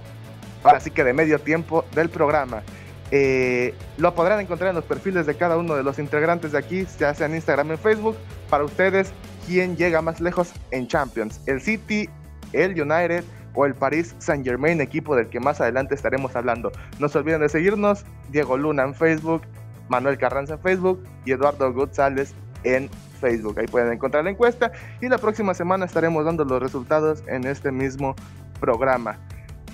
ahora 0.63 0.79
sí 0.79 0.91
que 0.91 1.03
de 1.03 1.13
medio 1.13 1.39
tiempo 1.39 1.85
del 1.93 2.09
programa. 2.09 2.63
Eh, 3.11 3.75
lo 3.97 4.15
podrán 4.15 4.39
encontrar 4.39 4.69
en 4.69 4.75
los 4.75 4.85
perfiles 4.85 5.25
de 5.25 5.35
cada 5.35 5.57
uno 5.57 5.75
de 5.75 5.83
los 5.83 5.99
integrantes 5.99 6.53
de 6.53 6.57
aquí, 6.57 6.87
ya 6.97 7.13
sea 7.13 7.27
en 7.27 7.35
Instagram 7.35 7.71
en 7.71 7.77
Facebook. 7.77 8.15
Para 8.49 8.63
ustedes, 8.63 9.11
¿quién 9.45 9.75
llega 9.75 10.01
más 10.01 10.21
lejos 10.21 10.53
en 10.71 10.87
Champions? 10.87 11.41
¿El 11.45 11.61
City, 11.61 12.09
el 12.53 12.71
United 12.81 13.23
o 13.53 13.65
el 13.65 13.75
Paris 13.75 14.15
Saint 14.19 14.45
Germain, 14.45 14.79
equipo 14.79 15.15
del 15.15 15.27
que 15.27 15.41
más 15.41 15.59
adelante 15.59 15.93
estaremos 15.93 16.35
hablando? 16.35 16.71
No 16.99 17.09
se 17.09 17.17
olviden 17.17 17.41
de 17.41 17.49
seguirnos, 17.49 18.05
Diego 18.29 18.57
Luna 18.57 18.83
en 18.83 18.95
Facebook, 18.95 19.41
Manuel 19.89 20.17
Carranza 20.17 20.53
en 20.53 20.61
Facebook 20.61 21.03
y 21.25 21.33
Eduardo 21.33 21.73
González 21.73 22.33
en 22.63 22.89
Facebook. 23.19 23.59
Ahí 23.59 23.67
pueden 23.67 23.91
encontrar 23.91 24.23
la 24.23 24.29
encuesta 24.29 24.71
y 25.01 25.09
la 25.09 25.17
próxima 25.17 25.53
semana 25.53 25.85
estaremos 25.85 26.23
dando 26.23 26.45
los 26.45 26.61
resultados 26.61 27.23
en 27.27 27.45
este 27.45 27.73
mismo 27.73 28.15
programa. 28.61 29.17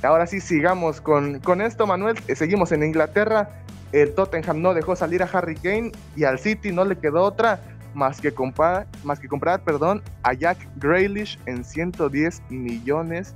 Ahora 0.04 0.28
sí, 0.28 0.40
sigamos 0.40 1.02
con, 1.02 1.40
con 1.40 1.62
esto, 1.62 1.88
Manuel. 1.88 2.18
Eh, 2.28 2.36
seguimos 2.36 2.72
en 2.72 2.84
Inglaterra. 2.84 3.50
El 3.92 4.14
Tottenham 4.14 4.62
no 4.62 4.74
dejó 4.74 4.96
salir 4.96 5.24
a 5.24 5.26
Harry 5.26 5.56
Kane 5.56 5.92
y 6.16 6.26
al 6.26 6.40
City 6.40 6.72
no 6.72 6.86
le 6.86 6.98
quedó 6.98 7.24
otra 7.24 7.60
más 7.94 8.22
que 8.22 8.32
comprar, 8.32 8.86
más 9.04 9.20
que 9.20 9.28
comprar 9.28 9.64
perdón, 9.64 10.04
a 10.22 10.34
Jack 10.34 10.58
Grealish 10.76 11.40
en 11.46 11.64
110 11.64 12.42
millones 12.50 13.34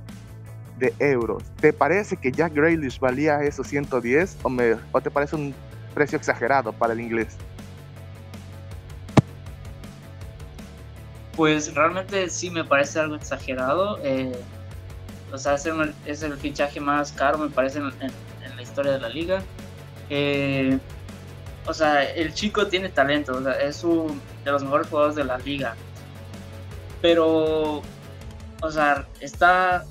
de 0.78 0.94
euros. 1.00 1.42
¿Te 1.60 1.72
parece 1.72 2.16
que 2.16 2.30
Jack 2.30 2.54
Grealish 2.54 3.00
valía 3.00 3.42
esos 3.42 3.66
110 3.66 4.38
o, 4.42 4.48
me, 4.48 4.76
o 4.92 5.00
te 5.00 5.10
parece 5.10 5.36
un 5.36 5.54
precio 5.94 6.16
exagerado 6.16 6.72
para 6.72 6.92
el 6.92 7.00
inglés? 7.00 7.36
Pues 11.34 11.74
realmente 11.74 12.28
sí 12.28 12.50
me 12.50 12.62
parece 12.62 13.00
algo 13.00 13.16
exagerado. 13.16 13.98
Eh, 14.04 14.32
o 15.32 15.38
sea, 15.38 15.54
es 15.54 16.22
el, 16.22 16.36
fichaje 16.36 16.80
más 16.80 17.12
caro, 17.12 17.38
me 17.38 17.50
parece, 17.50 17.78
en, 17.78 17.92
la 18.56 18.62
historia 18.62 18.92
de 18.92 19.00
la 19.00 19.08
liga. 19.08 19.42
Eh, 20.10 20.78
o 21.66 21.72
sea, 21.72 22.04
el 22.04 22.34
chico 22.34 22.66
tiene 22.66 22.88
talento, 22.90 23.36
o 23.36 23.42
sea, 23.42 23.52
es 23.60 23.82
uno 23.82 24.14
de 24.44 24.52
los 24.52 24.62
mejores 24.62 24.88
jugadores 24.88 25.16
de 25.16 25.24
la 25.24 25.38
liga. 25.38 25.74
Pero, 27.00 27.82
o 28.60 28.70
sea, 28.70 29.06
está 29.20 29.84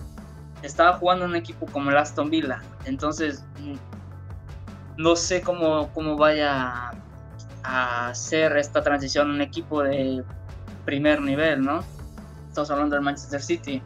estaba 0.62 0.98
jugando 0.98 1.25
en 1.25 1.31
un 1.31 1.38
equipo 1.38 1.65
como 1.67 1.89
el 1.89 1.98
Aston 1.98 2.29
Villa. 2.29 2.62
Entonces, 2.86 3.43
mm, 3.60 5.01
no 5.01 5.15
sé 5.15 5.41
cómo, 5.41 5.89
cómo 5.93 6.15
vaya 6.15 6.91
a 7.63 8.10
hacer 8.10 8.57
esta 8.57 8.81
transición 8.81 9.29
un 9.29 9.41
equipo 9.41 9.83
de 9.83 10.24
primer 10.86 11.21
nivel, 11.21 11.63
¿no? 11.63 11.83
Estamos 12.48 12.69
hablando 12.71 12.95
del 12.95 13.03
Manchester 13.03 13.41
City. 13.41 13.81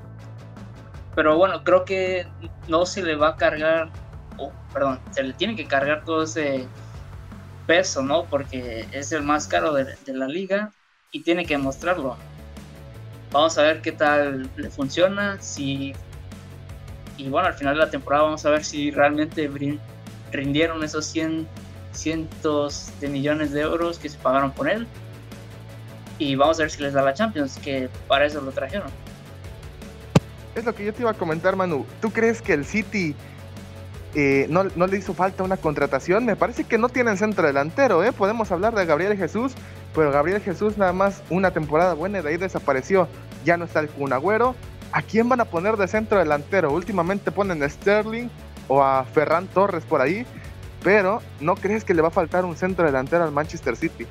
Pero 1.16 1.38
bueno, 1.38 1.64
creo 1.64 1.86
que 1.86 2.28
no 2.68 2.86
se 2.86 3.02
le 3.02 3.16
va 3.16 3.30
a 3.30 3.36
cargar, 3.38 3.90
perdón, 4.74 5.00
se 5.12 5.24
le 5.24 5.34
tiene 5.34 5.56
que 5.56 5.66
cargar 5.66 6.04
todo 6.04 6.24
ese 6.24 6.68
peso, 7.66 8.02
¿no? 8.02 8.26
Porque 8.26 8.86
es 8.92 9.12
el 9.12 9.24
más 9.24 9.48
caro 9.48 9.74
de, 9.74 9.96
de 10.06 10.14
la 10.14 10.28
liga 10.28 10.72
y 11.12 11.24
tiene 11.24 11.46
que 11.46 11.58
mostrarlo. 11.58 12.18
Vamos 13.32 13.58
a 13.58 13.64
ver 13.64 13.82
qué 13.82 13.92
tal 13.92 14.50
le 14.58 14.70
funciona, 14.70 15.42
si 15.42 15.94
y 17.18 17.30
bueno, 17.30 17.48
al 17.48 17.54
final 17.54 17.76
de 17.76 17.80
la 17.80 17.90
temporada 17.90 18.24
vamos 18.24 18.46
a 18.46 18.50
ver 18.50 18.64
si 18.64 18.92
realmente 18.92 19.50
rindieron 20.32 20.84
esos 20.84 21.06
100 21.06 21.48
cientos 21.94 22.92
de 23.00 23.08
millones 23.08 23.52
de 23.52 23.62
euros 23.62 24.00
que 24.00 24.10
se 24.10 24.18
pagaron 24.18 24.52
por 24.52 24.70
él. 24.70 24.86
Y 26.18 26.36
vamos 26.36 26.60
a 26.60 26.64
ver 26.64 26.72
si 26.72 26.82
les 26.82 26.94
da 26.94 27.02
la 27.02 27.14
Champions, 27.14 27.58
que 27.58 27.90
para 28.08 28.26
eso 28.26 28.42
lo 28.42 28.52
trajeron. 28.52 28.90
Es 30.56 30.64
lo 30.64 30.74
que 30.74 30.86
yo 30.86 30.94
te 30.94 31.02
iba 31.02 31.12
a 31.12 31.16
comentar, 31.16 31.56
Manu. 31.58 31.86
¿Tú 32.02 32.12
crees 32.12 32.42
que 32.42 32.54
el 32.54 32.64
City 32.64 33.14
eh, 34.14 34.48
no, 34.50 34.64
le 34.64 34.98
hizo 34.98 35.14
falta 35.14 35.44
una 35.44 35.58
contratación? 35.58 36.26
Me 36.26 36.38
parece 36.38 36.64
que 36.64 36.78
no 36.78 36.88
tienen 36.88 37.18
centro 37.18 37.46
delantero, 37.46 38.04
¿eh? 38.06 38.14
Podemos 38.14 38.52
hablar 38.54 38.74
de 38.74 38.86
Gabriel 38.86 39.18
Jesús, 39.18 39.54
pero 39.94 40.12
Gabriel 40.12 40.42
Jesús 40.42 40.78
nada 40.78 40.94
más 40.94 41.24
una 41.30 41.52
temporada 41.52 41.94
buena 41.94 42.20
y 42.20 42.22
de 42.22 42.30
ahí 42.30 42.38
desapareció. 42.38 43.10
Ya 43.44 43.58
no 43.58 43.66
está 43.66 43.82
el 43.82 43.90
Cunagüero. 43.90 44.56
¿A 44.94 45.02
quién 45.02 45.28
van 45.28 45.42
a 45.42 45.46
poner 45.46 45.76
de 45.76 45.90
centro 45.90 46.20
delantero? 46.20 46.72
Últimamente 46.72 47.32
ponen 47.32 47.62
a 47.62 47.68
Sterling 47.68 48.30
o 48.70 48.82
a 48.82 49.04
Ferran 49.04 49.48
Torres 49.48 49.84
por 49.84 50.00
ahí, 50.00 50.26
pero 50.84 51.22
¿no 51.42 51.56
crees 51.56 51.84
que 51.84 51.94
le 51.94 52.02
va 52.02 52.08
a 52.08 52.12
faltar 52.12 52.46
un 52.46 52.56
centro 52.56 52.86
delantero 52.86 53.26
al 53.26 53.32
Manchester 53.34 53.76
City? 53.76 54.08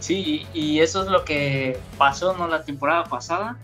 Sí, 0.00 0.46
y 0.52 0.80
eso 0.80 1.02
es 1.02 1.08
lo 1.08 1.24
que 1.24 1.78
pasó 1.98 2.36
¿no? 2.36 2.48
la 2.48 2.64
temporada 2.64 3.04
pasada, 3.04 3.56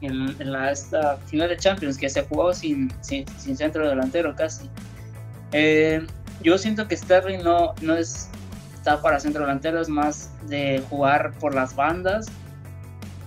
en, 0.00 0.52
la 0.52 0.70
esta 0.70 1.16
final 1.26 1.48
de 1.48 1.56
Champions, 1.56 1.96
que 1.98 2.08
se 2.08 2.22
jugó 2.22 2.52
sin, 2.52 2.92
sin, 3.00 3.26
centro 3.56 3.88
delantero 3.88 4.34
casi. 4.36 4.68
Eh, 5.52 6.06
yo 6.42 6.58
siento 6.58 6.86
que 6.88 6.96
Sterling 6.96 7.42
no, 7.42 7.74
no 7.80 7.96
es, 7.96 8.28
está 8.74 9.00
para 9.00 9.18
centro 9.18 9.42
delantero, 9.42 9.80
es 9.80 9.88
más 9.88 10.30
de 10.48 10.82
jugar 10.90 11.32
por 11.40 11.54
las 11.54 11.74
bandas 11.74 12.26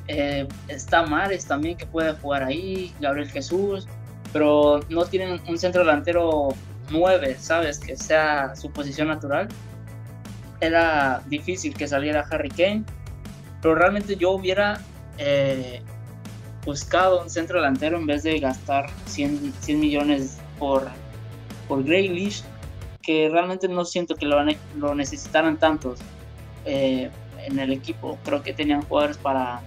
eh, 0.08 0.48
está 0.68 1.04
Mares 1.04 1.46
también 1.46 1.78
que 1.78 1.86
puede 1.86 2.14
jugar 2.14 2.44
ahí, 2.44 2.94
Gabriel 3.00 3.30
Jesús, 3.30 3.88
pero 4.32 4.82
no 4.90 5.06
tienen 5.06 5.42
un 5.48 5.58
centro 5.58 5.84
delantero 5.84 6.50
9, 6.92 7.38
¿sabes? 7.40 7.80
Que 7.80 7.98
sea 7.98 8.56
su 8.56 8.70
posición 8.72 9.08
natural. 9.08 9.48
Era 10.62 11.22
difícil 11.28 11.74
que 11.74 11.88
saliera 11.88 12.26
Harry 12.32 12.50
Kane, 12.50 12.84
pero 13.62 13.76
realmente 13.76 14.16
yo 14.16 14.32
hubiera 14.32 14.82
eh, 15.18 15.82
buscado 16.64 17.22
un 17.22 17.30
centro 17.30 17.60
delantero 17.60 17.98
en 17.98 18.06
vez 18.06 18.24
de 18.24 18.40
gastar 18.40 18.90
100, 19.06 19.54
100 19.60 19.80
millones 19.80 20.38
por, 20.58 20.88
por 21.68 21.84
Grealish, 21.84 22.44
que 23.02 23.30
realmente 23.30 23.68
no 23.68 23.86
siento 23.86 24.16
que 24.16 24.26
lo, 24.26 24.38
lo 24.78 24.96
necesitaran 24.96 25.58
tantos 25.58 26.00
eh, 26.66 27.10
en 27.46 27.60
el 27.60 27.72
equipo. 27.72 28.18
Creo 28.24 28.42
que 28.42 28.54
tenían 28.54 28.82
jugadores 28.82 29.18
para 29.18 29.62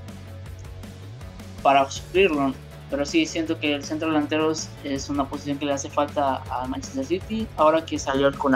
para 1.62 1.88
suplirlo. 1.90 2.54
Pero 2.90 3.04
sí, 3.04 3.26
siento 3.26 3.58
que 3.58 3.74
el 3.74 3.84
centro 3.84 4.08
delantero 4.08 4.50
es 4.50 5.10
una 5.10 5.28
posición 5.28 5.58
que 5.58 5.66
le 5.66 5.74
hace 5.74 5.90
falta 5.90 6.42
a 6.50 6.66
Manchester 6.66 7.04
City 7.04 7.46
ahora 7.56 7.84
que 7.84 7.98
salió 7.98 8.28
el 8.28 8.38
Kun 8.38 8.54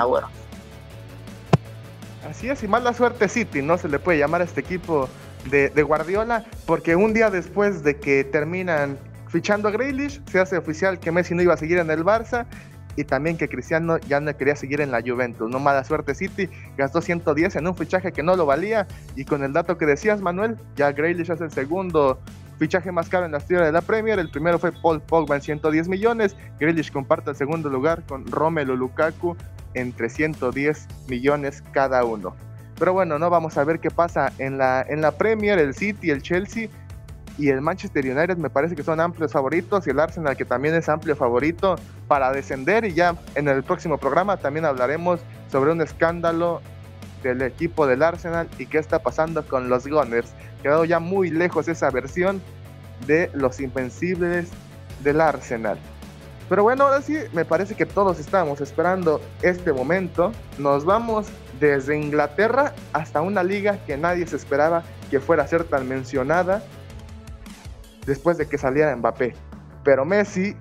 Así 2.28 2.48
es, 2.48 2.62
y 2.62 2.68
mala 2.68 2.92
suerte 2.94 3.28
City, 3.28 3.62
no 3.62 3.78
se 3.78 3.88
le 3.88 3.98
puede 3.98 4.18
llamar 4.18 4.42
a 4.42 4.44
este 4.44 4.60
equipo 4.60 5.08
de, 5.50 5.70
Guardiola, 5.82 6.44
porque 6.66 6.94
un 6.94 7.12
día 7.12 7.30
después 7.30 7.82
de 7.82 7.98
que 7.98 8.22
terminan 8.22 8.96
fichando 9.28 9.68
a 9.68 9.70
Grealish, 9.72 10.22
se 10.26 10.38
hace 10.38 10.56
oficial 10.56 11.00
que 11.00 11.10
Messi 11.10 11.34
no 11.34 11.42
iba 11.42 11.54
a 11.54 11.56
seguir 11.56 11.78
en 11.78 11.90
el 11.90 12.04
Barça 12.04 12.46
y 12.94 13.04
también 13.04 13.38
que 13.38 13.48
Cristiano 13.48 13.98
ya 13.98 14.20
no 14.20 14.36
quería 14.36 14.54
seguir 14.54 14.80
en 14.80 14.92
la 14.92 15.00
Juventus. 15.00 15.50
No 15.50 15.58
mala 15.58 15.82
suerte 15.82 16.14
City, 16.14 16.48
gastó 16.76 17.00
110 17.00 17.56
en 17.56 17.66
un 17.66 17.74
fichaje 17.74 18.12
que 18.12 18.22
no 18.22 18.36
lo 18.36 18.46
valía 18.46 18.86
y 19.16 19.24
con 19.24 19.42
el 19.42 19.52
dato 19.52 19.76
que 19.76 19.86
decías 19.86 20.20
Manuel, 20.20 20.56
ya 20.76 20.92
Grealish 20.92 21.30
es 21.30 21.40
el 21.40 21.50
segundo 21.50 22.20
Fichaje 22.58 22.92
más 22.92 23.08
caro 23.08 23.26
en 23.26 23.32
la 23.32 23.38
historia 23.38 23.64
de 23.64 23.72
la 23.72 23.80
Premier, 23.80 24.20
el 24.20 24.30
primero 24.30 24.56
fue 24.56 24.70
Paul 24.70 25.00
Pogba 25.00 25.34
en 25.34 25.42
110 25.42 25.88
millones, 25.88 26.36
Grealish 26.60 26.92
comparte 26.92 27.30
el 27.30 27.34
segundo 27.34 27.68
lugar 27.68 28.04
con 28.06 28.24
Romelu 28.30 28.76
Lukaku 28.76 29.36
en 29.74 29.92
310 29.92 30.86
millones 31.08 31.62
cada 31.72 32.04
uno. 32.04 32.34
Pero 32.78 32.92
bueno, 32.92 33.18
no 33.18 33.30
vamos 33.30 33.56
a 33.58 33.64
ver 33.64 33.80
qué 33.80 33.90
pasa 33.90 34.32
en 34.38 34.58
la, 34.58 34.84
en 34.88 35.00
la 35.00 35.12
Premier, 35.12 35.58
el 35.58 35.74
City, 35.74 36.10
el 36.10 36.22
Chelsea 36.22 36.68
y 37.38 37.48
el 37.48 37.60
Manchester 37.60 38.04
United 38.04 38.36
me 38.36 38.50
parece 38.50 38.74
que 38.74 38.82
son 38.82 39.00
amplios 39.00 39.32
favoritos 39.32 39.86
y 39.86 39.90
el 39.90 40.00
Arsenal 40.00 40.36
que 40.36 40.44
también 40.44 40.74
es 40.74 40.88
amplio 40.88 41.16
favorito 41.16 41.76
para 42.08 42.30
descender 42.32 42.84
y 42.84 42.92
ya 42.92 43.16
en 43.34 43.48
el 43.48 43.62
próximo 43.62 43.98
programa 43.98 44.36
también 44.36 44.66
hablaremos 44.66 45.20
sobre 45.50 45.72
un 45.72 45.80
escándalo 45.80 46.60
del 47.22 47.40
equipo 47.42 47.86
del 47.86 48.02
Arsenal 48.02 48.48
y 48.58 48.66
qué 48.66 48.78
está 48.78 48.98
pasando 48.98 49.46
con 49.46 49.68
los 49.68 49.86
Gunners 49.86 50.32
quedado 50.62 50.84
ya 50.84 50.98
muy 50.98 51.30
lejos 51.30 51.68
esa 51.68 51.90
versión 51.90 52.42
de 53.06 53.30
los 53.34 53.60
invencibles 53.60 54.48
del 55.02 55.20
Arsenal. 55.20 55.78
Pero 56.52 56.64
bueno, 56.64 56.84
ahora 56.84 57.00
sí, 57.00 57.16
me 57.32 57.46
parece 57.46 57.74
que 57.74 57.86
todos 57.86 58.20
estamos 58.20 58.60
esperando 58.60 59.22
este 59.40 59.72
momento. 59.72 60.32
Nos 60.58 60.84
vamos 60.84 61.28
desde 61.58 61.98
Inglaterra 61.98 62.74
hasta 62.92 63.22
una 63.22 63.42
liga 63.42 63.78
que 63.86 63.96
nadie 63.96 64.26
se 64.26 64.36
esperaba 64.36 64.82
que 65.10 65.18
fuera 65.18 65.44
a 65.44 65.46
ser 65.46 65.64
tan 65.64 65.88
mencionada 65.88 66.62
después 68.04 68.36
de 68.36 68.46
que 68.50 68.58
saliera 68.58 68.94
Mbappé. 68.94 69.34
Pero 69.82 70.04
Messi 70.04 70.54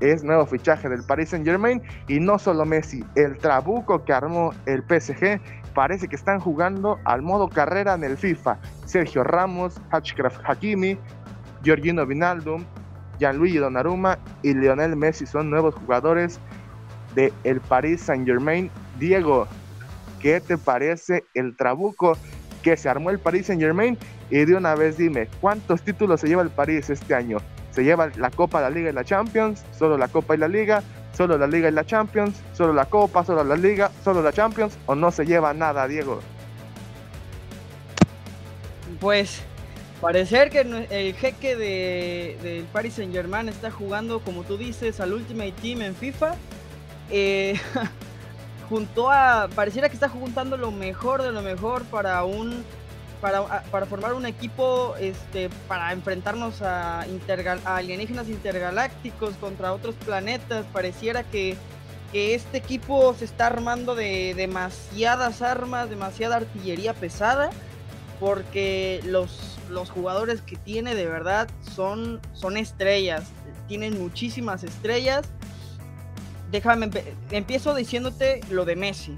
es 0.00 0.22
nuevo 0.22 0.44
fichaje 0.44 0.90
del 0.90 1.02
Paris 1.04 1.30
Saint 1.30 1.46
Germain 1.46 1.80
y 2.06 2.20
no 2.20 2.38
solo 2.38 2.66
Messi, 2.66 3.02
el 3.14 3.38
trabuco 3.38 4.04
que 4.04 4.12
armó 4.12 4.52
el 4.66 4.82
PSG 4.82 5.40
parece 5.72 6.06
que 6.06 6.16
están 6.16 6.38
jugando 6.38 6.98
al 7.06 7.22
modo 7.22 7.48
carrera 7.48 7.94
en 7.94 8.04
el 8.04 8.18
FIFA. 8.18 8.58
Sergio 8.84 9.24
Ramos, 9.24 9.80
Hatchcraft 9.90 10.42
Hakimi, 10.46 10.98
Georgino 11.62 12.04
Vinaldum, 12.04 12.62
Gianluigi 13.18 13.58
Donnarumma 13.58 14.18
y 14.42 14.54
Lionel 14.54 14.96
Messi 14.96 15.26
son 15.26 15.50
nuevos 15.50 15.74
jugadores 15.74 16.38
de 17.14 17.32
el 17.44 17.60
Paris 17.60 18.02
Saint 18.02 18.26
Germain. 18.26 18.70
Diego, 18.98 19.46
¿qué 20.20 20.40
te 20.40 20.58
parece 20.58 21.24
el 21.34 21.56
trabuco 21.56 22.16
que 22.62 22.76
se 22.76 22.88
armó 22.88 23.10
el 23.10 23.18
Paris 23.18 23.46
Saint 23.46 23.62
Germain? 23.62 23.98
Y 24.30 24.44
de 24.44 24.54
una 24.54 24.74
vez 24.74 24.96
dime, 24.96 25.28
¿cuántos 25.40 25.82
títulos 25.82 26.20
se 26.20 26.28
lleva 26.28 26.42
el 26.42 26.50
París 26.50 26.90
este 26.90 27.14
año? 27.14 27.38
¿Se 27.70 27.84
lleva 27.84 28.10
la 28.16 28.30
Copa, 28.30 28.60
la 28.60 28.70
Liga 28.70 28.90
y 28.90 28.92
la 28.92 29.04
Champions? 29.04 29.64
¿Solo 29.72 29.96
la 29.98 30.08
Copa 30.08 30.34
y 30.34 30.38
la 30.38 30.48
Liga? 30.48 30.82
solo 31.16 31.38
la 31.38 31.46
Liga 31.46 31.68
y 31.68 31.72
la 31.72 31.84
Champions, 31.84 32.36
solo 32.52 32.74
la 32.74 32.84
Copa, 32.84 33.24
solo 33.24 33.42
la 33.42 33.56
Liga, 33.56 33.90
solo 34.04 34.22
la 34.22 34.32
Champions, 34.32 34.76
o 34.86 34.94
no 34.94 35.10
se 35.10 35.24
lleva 35.24 35.54
nada, 35.54 35.88
Diego? 35.88 36.20
Pues 39.00 39.42
parecer 40.00 40.50
que 40.50 40.60
el 40.60 41.14
jeque 41.14 41.56
del 41.56 42.42
de 42.42 42.64
Paris 42.72 42.94
Saint 42.94 43.12
Germain 43.12 43.48
está 43.48 43.70
jugando, 43.70 44.20
como 44.20 44.44
tú 44.44 44.56
dices, 44.56 45.00
al 45.00 45.12
Ultimate 45.12 45.52
Team 45.52 45.82
en 45.82 45.94
FIFA. 45.94 46.34
Eh, 47.10 47.58
junto 48.68 49.10
a. 49.10 49.48
Pareciera 49.54 49.88
que 49.88 49.94
está 49.94 50.08
juntando 50.08 50.56
lo 50.56 50.70
mejor 50.70 51.22
de 51.22 51.32
lo 51.32 51.42
mejor 51.42 51.84
para 51.84 52.24
un 52.24 52.64
para, 53.20 53.86
formar 53.86 54.14
un 54.14 54.26
equipo 54.26 54.94
este, 55.00 55.48
para 55.68 55.92
enfrentarnos 55.92 56.62
a, 56.62 57.04
alienígenas 57.64 58.28
intergalácticos 58.28 59.34
contra 59.36 59.72
otros 59.72 59.94
planetas. 59.96 60.66
Pareciera 60.72 61.22
que, 61.24 61.56
este 62.12 62.56
equipo 62.56 63.14
se 63.14 63.26
está 63.26 63.48
armando 63.48 63.94
de 63.94 64.32
demasiadas 64.34 65.42
armas, 65.42 65.90
demasiada 65.90 66.36
artillería 66.36 66.94
pesada, 66.94 67.50
porque 68.20 69.02
los, 69.04 69.55
los 69.70 69.90
jugadores 69.90 70.42
que 70.42 70.56
tiene 70.56 70.94
de 70.94 71.06
verdad 71.06 71.48
son, 71.74 72.20
son 72.32 72.56
estrellas, 72.56 73.24
tienen 73.68 73.98
muchísimas 73.98 74.64
estrellas. 74.64 75.26
Déjame, 76.50 76.90
empiezo 77.30 77.74
diciéndote 77.74 78.40
lo 78.50 78.64
de 78.64 78.76
Messi 78.76 79.14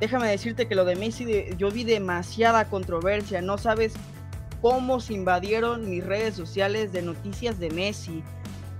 déjame 0.00 0.28
decirte 0.28 0.66
que 0.66 0.74
lo 0.74 0.84
de 0.84 0.96
Messi, 0.96 1.26
yo 1.56 1.70
vi 1.70 1.84
demasiada 1.84 2.66
controversia, 2.66 3.40
no 3.40 3.58
sabes 3.58 3.94
cómo 4.60 5.00
se 5.00 5.14
invadieron 5.14 5.88
mis 5.88 6.04
redes 6.04 6.34
sociales 6.34 6.92
de 6.92 7.02
noticias 7.02 7.58
de 7.58 7.70
Messi, 7.70 8.22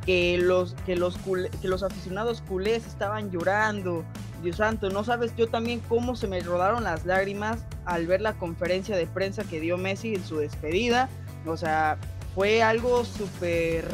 que 0.05 0.38
los, 0.38 0.74
que 0.87 0.96
los, 0.96 1.16
que 1.62 1.68
los 1.68 1.83
aficionados 1.83 2.42
culés 2.42 2.87
estaban 2.87 3.31
llorando, 3.31 4.05
Dios 4.45 4.57
santo, 4.57 4.91
no 4.91 5.03
sabes 5.03 5.35
yo 5.37 5.49
también 5.49 5.81
cómo 5.89 6.15
se 6.15 6.29
me 6.29 6.41
rodaron 6.41 6.85
las 6.85 7.05
lágrimas 7.05 7.65
al 7.85 8.07
ver 8.07 8.21
la 8.21 8.35
conferencia 8.35 8.97
de 8.97 9.07
prensa 9.07 9.43
que 9.45 9.59
dio 9.59 9.77
Messi 9.79 10.15
en 10.15 10.25
su 10.25 10.37
despedida, 10.37 11.09
o 11.47 11.57
sea, 11.57 11.99
fue 12.35 12.63
algo 12.63 13.05
súper, 13.05 13.87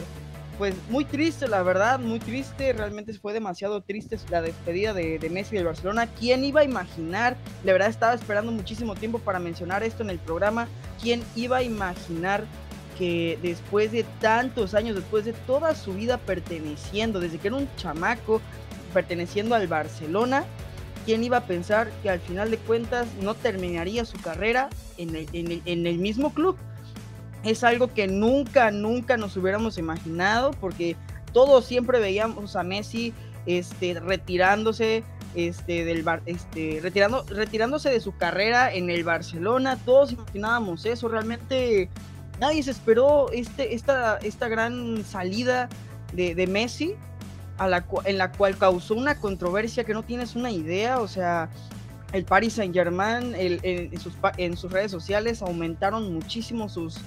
pues 0.56 0.74
muy 0.88 1.04
triste, 1.04 1.46
la 1.46 1.62
verdad, 1.62 1.98
muy 1.98 2.18
triste. 2.18 2.72
Realmente 2.72 3.12
fue 3.14 3.32
demasiado 3.32 3.82
triste 3.82 4.18
la 4.30 4.40
despedida 4.40 4.94
de, 4.94 5.18
de 5.18 5.30
Messi 5.30 5.56
del 5.56 5.66
Barcelona. 5.66 6.06
¿Quién 6.06 6.44
iba 6.44 6.60
a 6.60 6.64
imaginar? 6.64 7.36
De 7.64 7.72
verdad 7.72 7.88
estaba 7.88 8.14
esperando 8.14 8.50
muchísimo 8.50 8.94
tiempo 8.94 9.18
para 9.18 9.38
mencionar 9.38 9.82
esto 9.82 10.02
en 10.02 10.10
el 10.10 10.18
programa. 10.18 10.68
¿Quién 11.02 11.22
iba 11.36 11.58
a 11.58 11.62
imaginar 11.62 12.44
que 12.98 13.38
después 13.42 13.92
de 13.92 14.04
tantos 14.20 14.74
años, 14.74 14.94
después 14.96 15.24
de 15.24 15.32
toda 15.32 15.74
su 15.74 15.94
vida 15.94 16.18
perteneciendo, 16.18 17.20
desde 17.20 17.38
que 17.38 17.48
era 17.48 17.56
un 17.56 17.68
chamaco, 17.76 18.40
perteneciendo 18.90 19.54
al 19.54 19.66
Barcelona, 19.66 20.44
¿quién 21.04 21.24
iba 21.24 21.38
a 21.38 21.46
pensar 21.46 21.90
que 22.02 22.10
al 22.10 22.20
final 22.20 22.50
de 22.50 22.58
cuentas 22.58 23.08
no 23.20 23.34
terminaría 23.34 24.04
su 24.04 24.18
carrera 24.20 24.68
en 24.98 25.16
el, 25.16 25.98
mismo 25.98 26.32
club? 26.34 26.56
Es 27.42 27.64
algo 27.64 27.92
que 27.92 28.06
nunca, 28.06 28.70
nunca 28.70 29.16
nos 29.16 29.36
hubiéramos 29.36 29.78
imaginado, 29.78 30.50
porque 30.52 30.96
todos 31.32 31.64
siempre 31.64 32.00
veíamos 32.00 32.56
a 32.56 32.62
Messi 32.62 33.14
este, 33.46 33.98
retirándose 33.98 35.02
este, 35.34 35.84
del 35.84 36.04
este, 36.26 36.80
retirando, 36.82 37.24
retirándose 37.28 37.88
de 37.88 38.00
su 38.00 38.14
carrera 38.16 38.72
en 38.72 38.90
el 38.90 39.04
Barcelona. 39.04 39.78
Todos 39.84 40.12
imaginábamos 40.12 40.84
eso. 40.84 41.08
Realmente 41.08 41.88
nadie 42.38 42.62
se 42.62 42.72
esperó 42.72 43.30
este, 43.32 43.74
esta, 43.74 44.18
esta 44.18 44.48
gran 44.48 45.02
salida 45.04 45.68
de 46.12 46.46
Messi 46.48 46.96
en 48.04 48.18
la 48.18 48.32
cual 48.32 48.56
causó 48.56 48.94
una 48.94 49.16
controversia 49.16 49.84
que 49.84 49.92
no 49.92 50.02
tienes 50.02 50.34
una 50.34 50.50
idea, 50.50 51.00
o 51.00 51.08
sea, 51.08 51.50
el 52.12 52.24
Paris 52.24 52.54
Saint 52.54 52.74
Germain 52.74 53.34
en, 53.36 54.00
sus, 54.00 54.14
en, 54.36 54.56
sus, 54.56 54.72
redes 54.72 54.90
sociales 54.90 55.42
aumentaron 55.42 56.12
muchísimo 56.12 56.68
sus, 56.68 56.98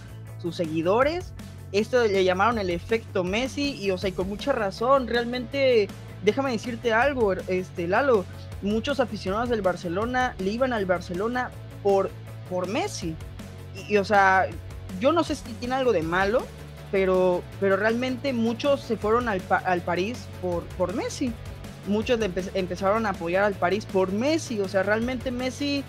sus 0.41 0.55
seguidores, 0.55 1.33
esto 1.71 2.05
le 2.05 2.23
llamaron 2.23 2.59
el 2.59 2.69
efecto 2.69 3.23
Messi 3.23 3.75
y 3.81 3.91
o 3.91 3.97
sea, 3.97 4.09
y 4.09 4.13
con 4.13 4.29
mucha 4.29 4.51
razón, 4.51 5.07
realmente, 5.07 5.87
déjame 6.23 6.51
decirte 6.51 6.93
algo, 6.93 7.33
este, 7.33 7.87
Lalo, 7.87 8.25
muchos 8.61 8.99
aficionados 8.99 9.49
del 9.49 9.61
Barcelona 9.61 10.35
le 10.39 10.51
iban 10.51 10.71
al 10.71 10.85
Barcelona 10.85 11.49
por, 11.81 12.11
por 12.49 12.67
Messi, 12.67 13.15
y 13.89 13.97
o 13.97 14.05
sea, 14.05 14.47
yo 14.99 15.11
no 15.11 15.23
sé 15.23 15.35
si 15.35 15.51
tiene 15.53 15.75
algo 15.75 15.91
de 15.91 16.03
malo, 16.03 16.45
pero, 16.93 17.41
pero 17.59 17.75
realmente 17.75 18.33
muchos 18.33 18.81
se 18.81 18.97
fueron 18.97 19.27
al, 19.27 19.41
al 19.65 19.81
París 19.81 20.27
por, 20.43 20.61
por 20.77 20.93
Messi. 20.93 21.33
Muchos 21.87 22.19
empezaron 22.53 23.07
a 23.07 23.09
apoyar 23.09 23.45
al 23.45 23.55
París 23.55 23.83
por 23.83 24.11
Messi. 24.11 24.59
O 24.59 24.67
sea, 24.67 24.83
realmente 24.83 25.31
Messi, 25.31 25.83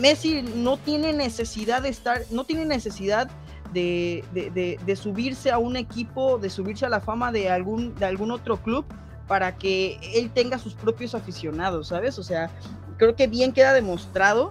Messi 0.00 0.42
no 0.42 0.78
tiene 0.78 1.12
necesidad 1.12 1.80
de 1.80 1.90
estar, 1.90 2.22
no 2.32 2.42
tiene 2.42 2.64
necesidad 2.64 3.30
de, 3.72 4.24
de, 4.32 4.80
de, 4.84 4.96
subirse 4.96 5.52
a 5.52 5.58
un 5.58 5.76
equipo, 5.76 6.38
de 6.38 6.50
subirse 6.50 6.84
a 6.84 6.88
la 6.88 7.00
fama 7.00 7.30
de 7.30 7.48
algún, 7.48 7.94
de 7.94 8.06
algún 8.06 8.32
otro 8.32 8.56
club 8.56 8.84
para 9.28 9.54
que 9.54 10.00
él 10.12 10.28
tenga 10.34 10.58
sus 10.58 10.74
propios 10.74 11.14
aficionados, 11.14 11.86
¿sabes? 11.86 12.18
O 12.18 12.24
sea, 12.24 12.50
creo 12.96 13.14
que 13.14 13.28
bien 13.28 13.52
queda 13.52 13.72
demostrado 13.72 14.50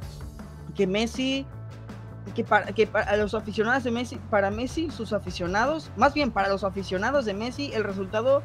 que 0.74 0.88
Messi 0.88 1.46
que 2.36 2.44
para, 2.44 2.68
que 2.74 2.88
para 2.88 3.16
los 3.18 3.34
aficionados 3.34 3.84
de 3.84 3.92
Messi, 3.92 4.18
para 4.30 4.50
Messi, 4.50 4.90
sus 4.90 5.14
aficionados, 5.14 5.92
más 5.96 6.14
bien 6.14 6.32
para 6.32 6.50
los 6.50 6.64
aficionados 6.64 7.26
de 7.26 7.34
Messi, 7.34 7.72
el 7.74 7.84
resultado 7.84 8.44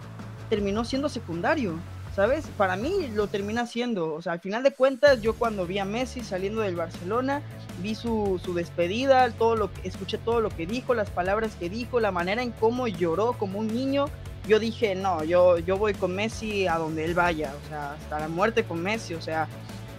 terminó 0.51 0.85
siendo 0.85 1.09
secundario, 1.09 1.75
¿sabes? 2.15 2.47
Para 2.57 2.77
mí 2.77 3.09
lo 3.15 3.29
termina 3.29 3.67
siendo, 3.67 4.15
o 4.15 4.23
sea, 4.23 4.33
al 4.33 4.41
final 4.41 4.63
de 4.63 4.73
cuentas, 4.73 5.23
yo 5.23 5.35
cuando 5.35 5.67
vi 5.67 5.79
a 5.79 5.85
Messi 5.85 6.23
saliendo 6.23 6.63
del 6.63 6.75
Barcelona, 6.75 7.43
vi 7.81 7.95
su, 7.95 8.41
su 8.45 8.55
despedida, 8.55 9.31
todo 9.31 9.55
lo 9.55 9.73
que, 9.73 9.87
escuché 9.87 10.19
todo 10.19 10.41
lo 10.41 10.51
que 10.51 10.67
dijo, 10.67 10.95
las 10.95 11.11
palabras 11.11 11.55
que 11.55 11.71
dijo, 11.71 12.01
la 12.01 12.11
manera 12.11 12.43
en 12.43 12.51
cómo 12.51 12.89
lloró 12.89 13.35
como 13.35 13.61
un 13.61 13.69
niño, 13.69 14.07
yo 14.49 14.59
dije, 14.59 14.95
no, 14.95 15.23
yo, 15.25 15.59
yo 15.59 15.77
voy 15.77 15.95
con 15.95 16.15
Messi 16.17 16.67
a 16.67 16.79
donde 16.79 17.05
él 17.05 17.15
vaya, 17.15 17.53
o 17.65 17.69
sea, 17.69 17.93
hasta 17.93 18.19
la 18.19 18.29
muerte 18.29 18.65
con 18.65 18.83
Messi, 18.83 19.15
o 19.15 19.21
sea, 19.21 19.47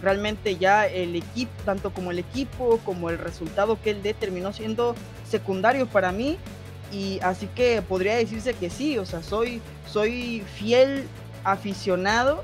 realmente 0.02 0.56
ya 0.56 0.86
el 0.86 1.16
equipo, 1.16 1.52
tanto 1.64 1.92
como 1.92 2.10
el 2.10 2.18
equipo 2.18 2.78
como 2.84 3.10
el 3.10 3.18
resultado 3.18 3.80
que 3.82 3.90
él 3.90 4.02
dé 4.02 4.14
terminó 4.14 4.52
siendo 4.52 4.94
secundario 5.28 5.86
para 5.86 6.12
mí. 6.12 6.38
Y 6.92 7.20
así 7.22 7.46
que 7.54 7.82
podría 7.82 8.16
decirse 8.16 8.54
que 8.54 8.68
sí, 8.68 8.98
o 8.98 9.06
sea, 9.06 9.22
soy, 9.22 9.60
soy 9.86 10.42
fiel 10.56 11.06
aficionado 11.44 12.42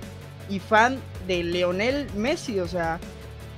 y 0.48 0.60
fan 0.60 1.00
de 1.26 1.42
Leonel 1.42 2.08
Messi, 2.14 2.60
o 2.60 2.68
sea, 2.68 3.00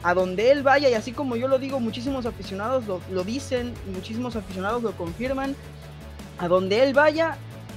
a 0.02 0.14
donde 0.14 0.50
él 0.50 0.62
vaya 0.62 0.88
y 0.88 0.94
así 0.94 1.12
como 1.12 1.36
yo 1.36 1.46
lo 1.46 1.58
digo, 1.58 1.78
muchísimos 1.78 2.24
aficionados 2.24 2.86
lo, 2.86 3.02
lo 3.10 3.22
dicen, 3.22 3.74
muchísimos 3.92 4.34
aficionados 4.36 4.82
lo 4.82 4.92
confirman, 4.92 5.54
a 6.38 6.48
donde 6.48 6.82
él 6.82 6.94
vaya, 6.94 7.36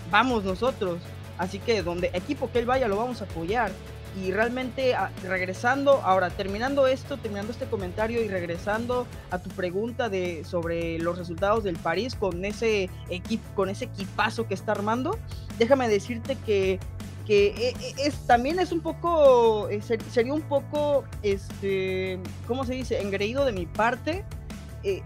vamos 0.10 0.46
nosotros, 0.46 1.00
así 1.38 1.60
que 1.60 1.84
donde 1.84 2.12
equipo 2.14 2.50
que 2.50 2.60
él 2.60 2.66
vaya 2.66 2.88
lo 2.88 2.96
vamos 2.96 3.22
a 3.22 3.26
apoyar 3.26 3.72
y 4.16 4.32
realmente 4.32 4.94
ah, 4.96 5.12
regresando, 5.24 6.02
ahora 6.04 6.30
terminando 6.30 6.88
esto, 6.88 7.18
terminando 7.18 7.52
este 7.52 7.66
comentario 7.66 8.24
y 8.24 8.28
regresando 8.28 9.08
a 9.30 9.40
tu 9.40 9.50
pregunta 9.50 10.10
de 10.10 10.44
sobre 10.44 11.00
los 11.00 11.18
resultados 11.18 11.64
del 11.64 11.78
París 11.78 12.16
con 12.16 12.44
ese 12.44 12.90
equipo, 13.10 13.44
con 13.56 13.70
ese 13.70 13.86
equipazo 13.86 14.48
que 14.48 14.54
está 14.54 14.74
armando, 14.74 15.18
déjame 15.58 15.88
decirte 15.88 16.36
que 16.46 16.80
que 17.26 17.48
eh, 17.48 17.74
eh, 17.80 17.94
es, 18.06 18.16
también 18.26 18.60
es 18.60 18.72
un 18.72 18.82
poco, 18.82 19.70
eh, 19.70 19.82
sería 19.82 20.34
un 20.34 20.42
poco, 20.42 21.04
este, 21.24 22.20
¿cómo 22.48 22.66
se 22.66 22.74
dice? 22.74 23.00
Engreído 23.00 23.46
de 23.46 23.52
mi 23.52 23.66
parte 23.66 24.26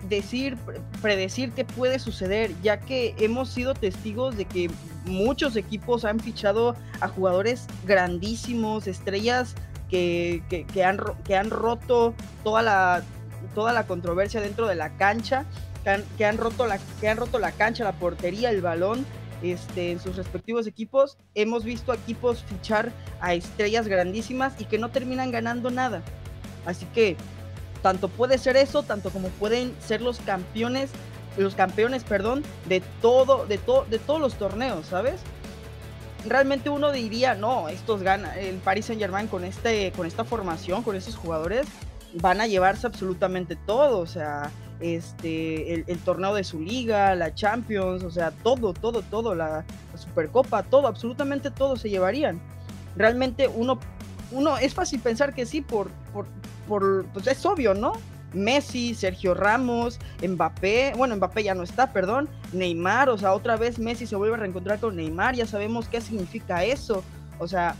decir, 0.08 0.58
predecir 1.02 1.52
qué 1.52 1.66
puede 1.66 2.00
suceder, 2.00 2.52
ya 2.64 2.80
que 2.80 3.14
hemos 3.20 3.50
sido 3.50 3.74
testigos 3.74 4.38
de 4.38 4.46
que 4.46 4.70
muchos 5.06 5.56
equipos 5.56 6.06
han 6.06 6.20
fichado 6.20 6.76
a 7.00 7.08
jugadores 7.08 7.68
grandísimos, 7.86 8.88
estrellas 8.88 9.56
que, 9.90 10.44
que, 10.50 10.84
han, 10.84 11.00
que 11.24 11.36
han 11.36 11.50
roto 11.50 12.14
toda 12.44 12.62
la, 12.62 13.04
toda 13.54 13.74
la 13.74 13.86
controversia 13.88 14.42
dentro 14.42 14.68
de 14.68 14.76
la 14.76 14.98
cancha, 14.98 15.46
que 16.18 16.26
han, 16.26 16.38
roto 16.38 16.66
la, 16.66 16.80
que 17.00 17.08
han 17.08 17.18
roto 17.18 17.38
la 17.38 17.52
cancha, 17.52 17.84
la 17.84 17.94
portería, 17.94 18.50
el 18.50 18.62
balón. 18.62 19.06
Este, 19.44 19.92
en 19.92 20.00
sus 20.00 20.16
respectivos 20.16 20.66
equipos, 20.66 21.18
hemos 21.36 21.66
visto 21.66 21.94
equipos 21.94 22.44
fichar 22.44 22.92
a 23.20 23.36
estrellas 23.36 23.88
grandísimas 23.88 24.54
y 24.60 24.66
que 24.66 24.80
no 24.80 24.90
terminan 24.90 25.30
ganando 25.30 25.70
nada. 25.70 26.02
Así 26.66 26.86
que 26.96 27.16
tanto 27.84 28.08
puede 28.08 28.40
ser 28.40 28.58
eso, 28.58 28.82
tanto 28.82 29.12
como 29.12 29.28
pueden 29.28 29.76
ser 29.80 30.02
los 30.02 30.20
campeones, 30.20 30.90
los 31.38 31.56
campeones, 31.56 32.04
perdón, 32.04 32.44
de 32.68 32.82
todo, 33.02 33.46
de 33.46 33.58
todo, 33.58 33.86
de 33.86 34.00
todos 34.00 34.20
los 34.20 34.36
torneos, 34.36 34.88
¿sabes? 34.88 35.22
Realmente 36.28 36.70
uno 36.70 36.92
diría, 36.92 37.36
no, 37.36 37.70
estos 37.70 38.02
ganan, 38.02 38.38
el 38.38 38.56
Paris 38.58 38.86
Saint 38.86 39.02
Germain 39.02 39.28
con 39.28 39.44
este, 39.44 39.92
con 39.92 40.08
esta 40.08 40.24
formación, 40.24 40.82
con 40.82 40.96
estos 40.96 41.16
jugadores, 41.16 41.68
van 42.14 42.42
a 42.42 42.48
llevarse 42.48 42.88
absolutamente 42.88 43.56
todo, 43.56 44.00
o 44.00 44.08
sea, 44.08 44.50
este, 44.80 45.74
el, 45.74 45.98
torneo 46.00 46.34
de 46.34 46.44
su 46.44 46.60
liga, 46.60 47.16
la 47.16 47.34
Champions, 47.34 48.04
o 48.04 48.12
sea, 48.12 48.32
todo, 48.32 48.74
todo, 48.74 49.02
todo, 49.02 49.36
la, 49.36 49.66
Supercopa, 49.96 50.64
todo, 50.64 50.88
absolutamente 50.88 51.52
todo 51.52 51.78
se 51.78 51.90
llevarían. 51.90 52.42
Realmente 52.96 53.48
uno, 53.48 53.80
uno, 54.32 54.58
es 54.58 54.74
fácil 54.74 55.00
pensar 55.00 55.34
que 55.34 55.46
sí 55.46 55.62
por, 55.62 55.90
por, 56.14 56.26
por, 56.68 57.06
pues 57.14 57.28
es 57.28 57.46
obvio, 57.46 57.74
¿no? 57.74 57.94
Messi, 58.36 58.94
Sergio 58.94 59.34
Ramos, 59.34 60.00
Mbappé, 60.26 60.94
bueno, 60.96 61.16
Mbappé 61.16 61.44
ya 61.44 61.56
no 61.56 61.64
está, 61.64 61.92
perdón, 61.92 62.30
Neymar, 62.54 63.10
o 63.10 63.18
sea, 63.18 63.34
otra 63.34 63.56
vez 63.56 63.80
Messi 63.80 64.06
se 64.06 64.16
vuelve 64.16 64.36
a 64.36 64.40
reencontrar 64.40 64.80
con 64.80 64.96
Neymar, 64.96 65.36
ya 65.36 65.46
sabemos 65.46 65.88
qué 65.88 66.02
significa 66.02 66.64
eso, 66.64 67.04
o 67.40 67.48
sea, 67.48 67.76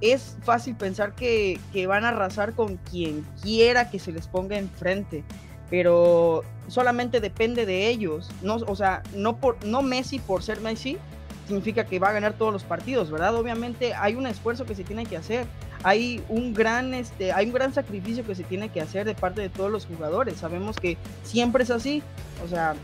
es 0.00 0.36
fácil 0.42 0.76
pensar 0.76 1.14
que, 1.14 1.58
que 1.72 1.86
van 1.86 2.04
a 2.04 2.10
arrasar 2.10 2.52
con 2.52 2.76
quien 2.76 3.26
quiera 3.42 3.90
que 3.90 3.98
se 3.98 4.12
les 4.12 4.26
ponga 4.26 4.58
enfrente, 4.58 5.24
pero 5.70 6.44
solamente 6.68 7.20
depende 7.20 7.66
de 7.66 7.88
ellos, 7.88 8.30
no, 8.42 8.56
o 8.56 8.76
sea, 8.76 9.02
no, 9.14 9.38
por, 9.38 9.64
no 9.64 9.82
Messi 9.82 10.18
por 10.18 10.42
ser 10.42 10.60
Messi 10.60 10.98
significa 11.46 11.86
que 11.86 11.98
va 11.98 12.08
a 12.08 12.12
ganar 12.12 12.34
todos 12.34 12.52
los 12.52 12.64
partidos, 12.64 13.10
¿verdad? 13.10 13.34
Obviamente 13.36 13.94
hay 13.94 14.16
un 14.16 14.26
esfuerzo 14.26 14.64
que 14.64 14.74
se 14.74 14.84
tiene 14.84 15.06
que 15.06 15.16
hacer, 15.16 15.46
hay 15.86 16.20
un 16.28 16.52
gran 16.52 16.94
este 16.94 17.32
hay 17.32 17.46
un 17.46 17.52
gran 17.52 17.72
sacrificio 17.72 18.26
que 18.26 18.34
se 18.34 18.42
tiene 18.42 18.70
que 18.70 18.80
hacer 18.80 19.06
de 19.06 19.14
parte 19.14 19.40
de 19.40 19.48
todos 19.48 19.70
los 19.70 19.86
jugadores. 19.86 20.38
Sabemos 20.38 20.78
que 20.78 20.96
siempre 21.22 21.62
es 21.62 21.70
así 21.70 22.02
o 22.44 22.48
sea 22.48 22.74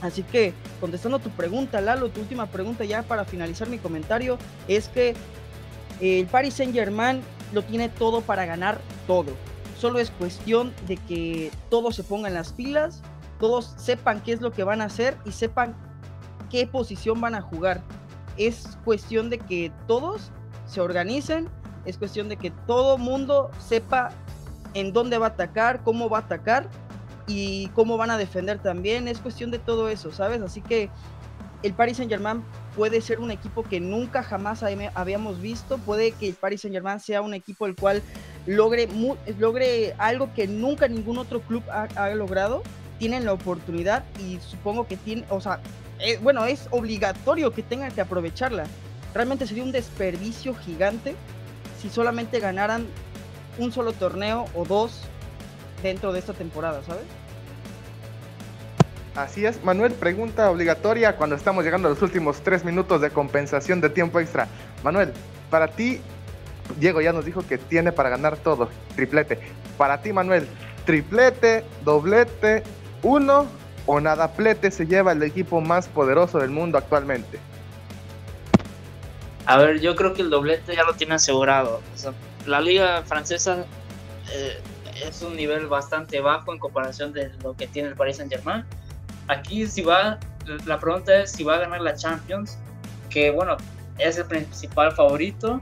así 0.00 0.22
que 0.22 0.52
contestando 0.80 1.18
tu 1.18 1.30
pregunta 1.30 1.80
Lalo 1.80 2.08
tu 2.08 2.20
última 2.20 2.46
pregunta 2.46 2.84
ya 2.84 3.02
para 3.02 3.24
finalizar 3.24 3.68
mi 3.68 3.78
comentario 3.78 4.38
es 4.68 4.86
que 4.88 5.16
el 6.00 6.26
Paris 6.26 6.54
Saint 6.54 6.72
Germain 6.72 7.20
lo 7.52 7.62
tiene 7.62 7.88
todo 7.88 8.20
para 8.20 8.46
ganar 8.46 8.80
todo. 9.08 9.32
Solo 9.76 9.98
es 9.98 10.12
cuestión 10.12 10.72
de 10.86 10.98
que 10.98 11.50
todos 11.68 11.96
se 11.96 12.04
pongan 12.04 12.32
las 12.32 12.52
pilas 12.52 13.02
todos 13.40 13.74
sepan 13.76 14.22
qué 14.22 14.32
es 14.32 14.40
lo 14.40 14.52
que 14.52 14.62
van 14.62 14.82
a 14.82 14.84
hacer 14.84 15.16
y 15.24 15.32
sepan 15.32 15.74
qué 16.48 16.68
posición 16.68 17.20
van 17.20 17.34
a 17.34 17.40
jugar. 17.40 17.82
Es 18.36 18.78
cuestión 18.84 19.30
de 19.30 19.38
que 19.38 19.72
todos 19.88 20.30
se 20.66 20.80
organicen 20.80 21.48
es 21.86 21.96
cuestión 21.98 22.28
de 22.28 22.36
que 22.36 22.50
todo 22.66 22.98
mundo 22.98 23.50
sepa 23.58 24.10
en 24.74 24.92
dónde 24.92 25.18
va 25.18 25.26
a 25.26 25.30
atacar, 25.30 25.82
cómo 25.82 26.10
va 26.10 26.18
a 26.18 26.20
atacar 26.22 26.68
y 27.26 27.68
cómo 27.68 27.96
van 27.96 28.10
a 28.10 28.18
defender 28.18 28.58
también. 28.58 29.08
Es 29.08 29.20
cuestión 29.20 29.50
de 29.50 29.58
todo 29.58 29.88
eso, 29.88 30.12
¿sabes? 30.12 30.42
Así 30.42 30.60
que 30.60 30.90
el 31.62 31.72
Paris 31.72 31.96
Saint 31.96 32.10
Germain 32.10 32.42
puede 32.74 33.00
ser 33.00 33.20
un 33.20 33.30
equipo 33.30 33.62
que 33.62 33.80
nunca 33.80 34.22
jamás 34.22 34.62
habíamos 34.62 35.40
visto. 35.40 35.78
Puede 35.78 36.12
que 36.12 36.28
el 36.28 36.34
Paris 36.34 36.62
Saint 36.62 36.74
Germain 36.74 37.00
sea 37.00 37.22
un 37.22 37.34
equipo 37.34 37.66
el 37.66 37.74
cual 37.74 38.02
logre, 38.46 38.88
logre 39.38 39.94
algo 39.98 40.32
que 40.34 40.46
nunca 40.46 40.88
ningún 40.88 41.18
otro 41.18 41.40
club 41.40 41.62
ha, 41.70 42.10
logrado. 42.10 42.62
Tienen 42.98 43.24
la 43.24 43.32
oportunidad 43.32 44.04
y 44.20 44.38
supongo 44.40 44.86
que 44.86 44.96
tienen, 44.96 45.24
o 45.28 45.40
sea, 45.40 45.60
eh, 45.98 46.18
bueno, 46.22 46.44
es 46.44 46.68
obligatorio 46.70 47.52
que 47.52 47.62
tengan 47.62 47.92
que 47.92 48.00
aprovecharla. 48.00 48.64
Realmente 49.14 49.46
sería 49.46 49.64
un 49.64 49.72
desperdicio 49.72 50.54
gigante 50.54 51.14
si 51.86 51.94
solamente 51.94 52.40
ganaran 52.40 52.84
un 53.58 53.70
solo 53.70 53.92
torneo 53.92 54.46
o 54.54 54.64
dos 54.64 55.02
dentro 55.82 56.12
de 56.12 56.18
esta 56.18 56.32
temporada, 56.32 56.82
¿sabes? 56.84 57.04
Así 59.14 59.46
es, 59.46 59.62
Manuel, 59.64 59.92
pregunta 59.92 60.50
obligatoria 60.50 61.16
cuando 61.16 61.36
estamos 61.36 61.64
llegando 61.64 61.86
a 61.88 61.92
los 61.92 62.02
últimos 62.02 62.40
tres 62.40 62.64
minutos 62.64 63.00
de 63.00 63.10
compensación 63.10 63.80
de 63.80 63.88
tiempo 63.88 64.18
extra. 64.18 64.48
Manuel, 64.82 65.12
para 65.48 65.68
ti, 65.68 66.00
Diego 66.78 67.00
ya 67.00 67.12
nos 67.12 67.24
dijo 67.24 67.46
que 67.46 67.56
tiene 67.56 67.92
para 67.92 68.10
ganar 68.10 68.36
todo, 68.36 68.68
triplete. 68.96 69.38
Para 69.78 70.02
ti, 70.02 70.12
Manuel, 70.12 70.46
triplete, 70.84 71.64
doblete, 71.84 72.64
uno 73.02 73.46
o 73.86 74.00
nada 74.00 74.32
plete 74.32 74.72
se 74.72 74.86
lleva 74.86 75.12
el 75.12 75.22
equipo 75.22 75.60
más 75.60 75.86
poderoso 75.86 76.38
del 76.38 76.50
mundo 76.50 76.78
actualmente. 76.78 77.38
A 79.46 79.58
ver, 79.58 79.80
yo 79.80 79.94
creo 79.94 80.12
que 80.12 80.22
el 80.22 80.30
doblete 80.30 80.74
ya 80.74 80.82
lo 80.82 80.94
tiene 80.94 81.14
asegurado. 81.14 81.80
la 82.46 82.60
liga 82.60 83.02
francesa 83.04 83.64
eh, 84.32 84.60
es 85.04 85.22
un 85.22 85.36
nivel 85.36 85.68
bastante 85.68 86.20
bajo 86.20 86.52
en 86.52 86.58
comparación 86.58 87.12
de 87.12 87.30
lo 87.42 87.56
que 87.56 87.68
tiene 87.68 87.88
el 87.90 87.94
Paris 87.94 88.16
Saint 88.16 88.32
Germain. 88.32 88.64
Aquí 89.28 89.66
si 89.68 89.82
va, 89.82 90.18
la 90.64 90.80
pregunta 90.80 91.22
es 91.22 91.32
si 91.32 91.44
va 91.44 91.56
a 91.56 91.58
ganar 91.58 91.80
la 91.80 91.94
Champions, 91.94 92.58
que 93.08 93.30
bueno, 93.30 93.56
es 93.98 94.18
el 94.18 94.24
principal 94.24 94.92
favorito, 94.92 95.60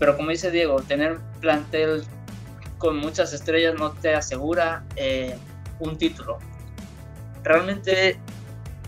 pero 0.00 0.16
como 0.16 0.30
dice 0.30 0.50
Diego, 0.50 0.80
tener 0.82 1.18
plantel 1.40 2.02
con 2.78 2.96
muchas 2.96 3.32
estrellas 3.32 3.74
no 3.78 3.92
te 3.92 4.14
asegura 4.14 4.82
eh, 4.96 5.36
un 5.78 5.96
título. 5.96 6.38
Realmente 7.44 8.18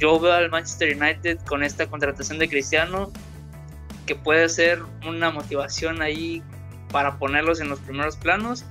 yo 0.00 0.18
veo 0.18 0.32
al 0.32 0.50
Manchester 0.50 0.96
United 0.96 1.38
con 1.46 1.62
esta 1.62 1.86
contratación 1.86 2.38
de 2.38 2.48
Cristiano 2.48 3.12
que 4.06 4.16
puede 4.16 4.48
ser 4.48 4.82
una 5.06 5.30
motivación 5.30 6.02
ahí 6.02 6.42
para 6.90 7.18
ponerlos 7.18 7.60
en 7.60 7.68
los 7.68 7.80
primeros 7.80 8.16
planos. 8.16 8.64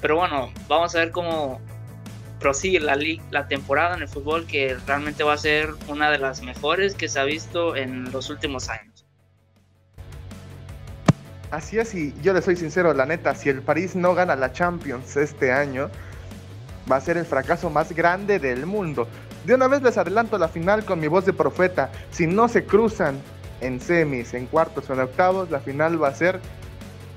Pero 0.00 0.16
bueno, 0.16 0.52
vamos 0.68 0.94
a 0.94 0.98
ver 1.00 1.10
cómo 1.10 1.60
prosigue 2.38 2.80
la, 2.80 2.96
la 3.30 3.48
temporada 3.48 3.96
en 3.96 4.02
el 4.02 4.08
fútbol, 4.08 4.46
que 4.46 4.76
realmente 4.86 5.24
va 5.24 5.32
a 5.32 5.38
ser 5.38 5.70
una 5.88 6.10
de 6.10 6.18
las 6.18 6.42
mejores 6.42 6.94
que 6.94 7.08
se 7.08 7.18
ha 7.18 7.24
visto 7.24 7.74
en 7.74 8.12
los 8.12 8.30
últimos 8.30 8.68
años. 8.68 9.04
Así 11.50 11.78
es, 11.78 11.94
y 11.94 12.14
yo 12.22 12.34
le 12.34 12.42
soy 12.42 12.56
sincero, 12.56 12.92
la 12.92 13.06
neta, 13.06 13.34
si 13.34 13.48
el 13.48 13.62
París 13.62 13.96
no 13.96 14.14
gana 14.14 14.36
la 14.36 14.52
Champions 14.52 15.16
este 15.16 15.50
año, 15.50 15.90
va 16.90 16.96
a 16.96 17.00
ser 17.00 17.16
el 17.16 17.24
fracaso 17.24 17.70
más 17.70 17.92
grande 17.92 18.38
del 18.38 18.66
mundo. 18.66 19.08
De 19.44 19.54
una 19.54 19.66
vez 19.66 19.82
les 19.82 19.96
adelanto 19.96 20.36
la 20.36 20.48
final 20.48 20.84
con 20.84 21.00
mi 21.00 21.08
voz 21.08 21.24
de 21.24 21.32
profeta. 21.32 21.90
Si 22.10 22.26
no 22.26 22.48
se 22.48 22.64
cruzan 22.64 23.18
en 23.60 23.80
semis, 23.80 24.34
en 24.34 24.46
cuartos 24.46 24.88
o 24.88 24.94
en 24.94 25.00
octavos, 25.00 25.50
la 25.50 25.60
final 25.60 26.02
va 26.02 26.08
a 26.08 26.14
ser 26.14 26.40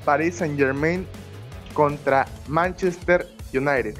Paris 0.05 0.35
Saint 0.35 0.57
Germain 0.57 1.05
contra 1.73 2.25
Manchester 2.47 3.27
United. 3.53 3.95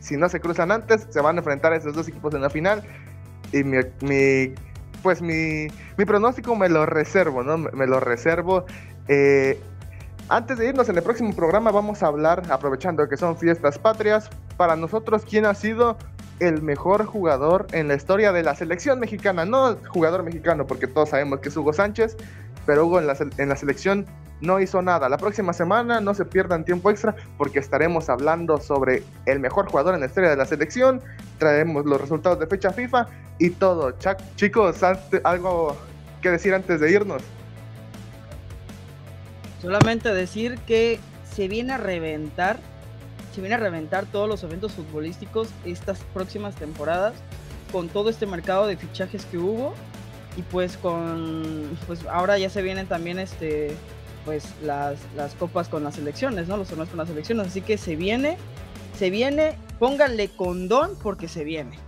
Si 0.00 0.16
no 0.16 0.28
se 0.28 0.40
cruzan 0.40 0.70
antes, 0.70 1.06
se 1.10 1.20
van 1.20 1.36
a 1.36 1.38
enfrentar 1.40 1.72
a 1.72 1.76
esos 1.76 1.94
dos 1.94 2.06
equipos 2.08 2.34
en 2.34 2.42
la 2.42 2.50
final. 2.50 2.82
Y 3.52 3.64
mi, 3.64 3.78
pues 5.02 5.22
mi, 5.22 5.68
mi, 5.96 6.04
pronóstico 6.04 6.54
me 6.54 6.68
lo 6.68 6.86
reservo, 6.86 7.42
¿no? 7.42 7.58
Me, 7.58 7.86
lo 7.86 8.00
reservo. 8.00 8.66
Eh, 9.08 9.60
antes 10.28 10.58
de 10.58 10.68
irnos 10.68 10.88
en 10.88 10.96
el 10.96 11.02
próximo 11.02 11.34
programa 11.34 11.70
vamos 11.70 12.02
a 12.02 12.08
hablar, 12.08 12.42
aprovechando 12.50 13.08
que 13.08 13.16
son 13.16 13.36
fiestas 13.36 13.78
patrias, 13.78 14.28
para 14.56 14.76
nosotros 14.76 15.24
quién 15.28 15.46
ha 15.46 15.54
sido 15.54 15.96
el 16.40 16.62
mejor 16.62 17.06
jugador 17.06 17.66
en 17.72 17.88
la 17.88 17.94
historia 17.94 18.32
de 18.32 18.42
la 18.42 18.54
selección 18.54 19.00
mexicana. 19.00 19.44
No 19.44 19.76
jugador 19.88 20.22
mexicano, 20.22 20.66
porque 20.66 20.86
todos 20.86 21.10
sabemos 21.10 21.40
que 21.40 21.48
es 21.48 21.56
Hugo 21.56 21.72
Sánchez, 21.72 22.16
pero 22.64 22.86
Hugo 22.86 22.98
en 22.98 23.06
la, 23.06 23.16
en 23.38 23.48
la 23.48 23.56
selección 23.56 24.06
no 24.40 24.60
hizo 24.60 24.82
nada. 24.82 25.08
La 25.08 25.16
próxima 25.16 25.52
semana 25.52 26.00
no 26.00 26.14
se 26.14 26.24
pierdan 26.24 26.64
tiempo 26.64 26.90
extra 26.90 27.16
porque 27.38 27.58
estaremos 27.58 28.08
hablando 28.08 28.58
sobre 28.58 29.02
el 29.24 29.40
mejor 29.40 29.68
jugador 29.70 29.94
en 29.94 30.00
la 30.00 30.06
historia 30.06 30.30
de 30.30 30.36
la 30.36 30.46
selección. 30.46 31.00
Traemos 31.38 31.86
los 31.86 32.00
resultados 32.00 32.38
de 32.38 32.46
fecha 32.46 32.70
FIFA 32.70 33.06
y 33.38 33.50
todo. 33.50 33.94
chicos, 34.36 34.80
algo 35.24 35.76
que 36.20 36.30
decir 36.30 36.54
antes 36.54 36.80
de 36.80 36.90
irnos. 36.90 37.22
Solamente 39.62 40.12
decir 40.12 40.58
que 40.66 41.00
se 41.34 41.48
viene 41.48 41.72
a 41.72 41.78
reventar 41.78 42.58
se 43.36 43.42
viene 43.42 43.54
a 43.54 43.58
reventar 43.58 44.06
todos 44.06 44.26
los 44.30 44.42
eventos 44.44 44.72
futbolísticos 44.72 45.50
estas 45.66 45.98
próximas 46.14 46.54
temporadas 46.54 47.12
con 47.70 47.90
todo 47.90 48.08
este 48.08 48.24
mercado 48.24 48.66
de 48.66 48.78
fichajes 48.78 49.26
que 49.26 49.36
hubo 49.36 49.74
y 50.38 50.42
pues 50.42 50.78
con 50.78 51.78
pues 51.86 52.06
ahora 52.06 52.38
ya 52.38 52.48
se 52.48 52.62
vienen 52.62 52.86
también 52.86 53.18
este 53.18 53.76
pues 54.24 54.54
las, 54.62 54.98
las 55.14 55.34
copas 55.34 55.68
con 55.68 55.84
las 55.84 55.98
elecciones, 55.98 56.48
¿no? 56.48 56.56
Los 56.56 56.68
torneos 56.68 56.88
con 56.88 56.96
las 56.96 57.10
elecciones, 57.10 57.48
así 57.48 57.60
que 57.60 57.76
se 57.76 57.94
viene, 57.94 58.38
se 58.98 59.10
viene, 59.10 59.58
pónganle 59.78 60.30
condón 60.30 60.96
porque 61.02 61.28
se 61.28 61.44
viene. 61.44 61.78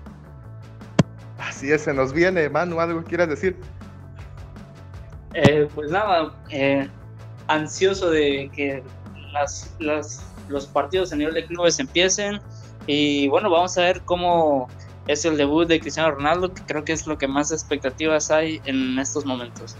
Así 1.39 1.73
es, 1.73 1.81
se 1.81 1.95
nos 1.95 2.13
viene, 2.13 2.51
Manu, 2.51 2.79
¿algo 2.79 3.03
quieras 3.03 3.31
decir? 3.31 3.57
Eh, 5.33 5.67
pues 5.75 5.91
nada, 5.91 6.37
eh, 6.51 6.89
ansioso 7.47 8.11
de 8.11 8.51
que 8.55 8.83
las, 9.33 9.75
las 9.81 10.23
los 10.49 10.67
partidos 10.67 11.13
a 11.13 11.17
nivel 11.17 11.35
de 11.35 11.47
clubes 11.47 11.79
empiecen. 11.79 12.41
Y 12.87 13.29
bueno, 13.29 13.51
vamos 13.51 13.77
a 13.79 13.83
ver 13.83 14.03
cómo 14.03 14.69
es 15.07 15.25
el 15.25 15.37
debut 15.37 15.67
de 15.67 15.81
Cristiano 15.81 16.11
Ronaldo, 16.11 16.53
que 16.53 16.63
creo 16.63 16.85
que 16.85 16.93
es 16.93 17.07
lo 17.07 17.19
que 17.19 17.27
más 17.27 17.51
expectativas 17.51 18.31
hay 18.31 18.61
en 18.65 18.99
estos 18.99 19.25
momentos. 19.25 19.77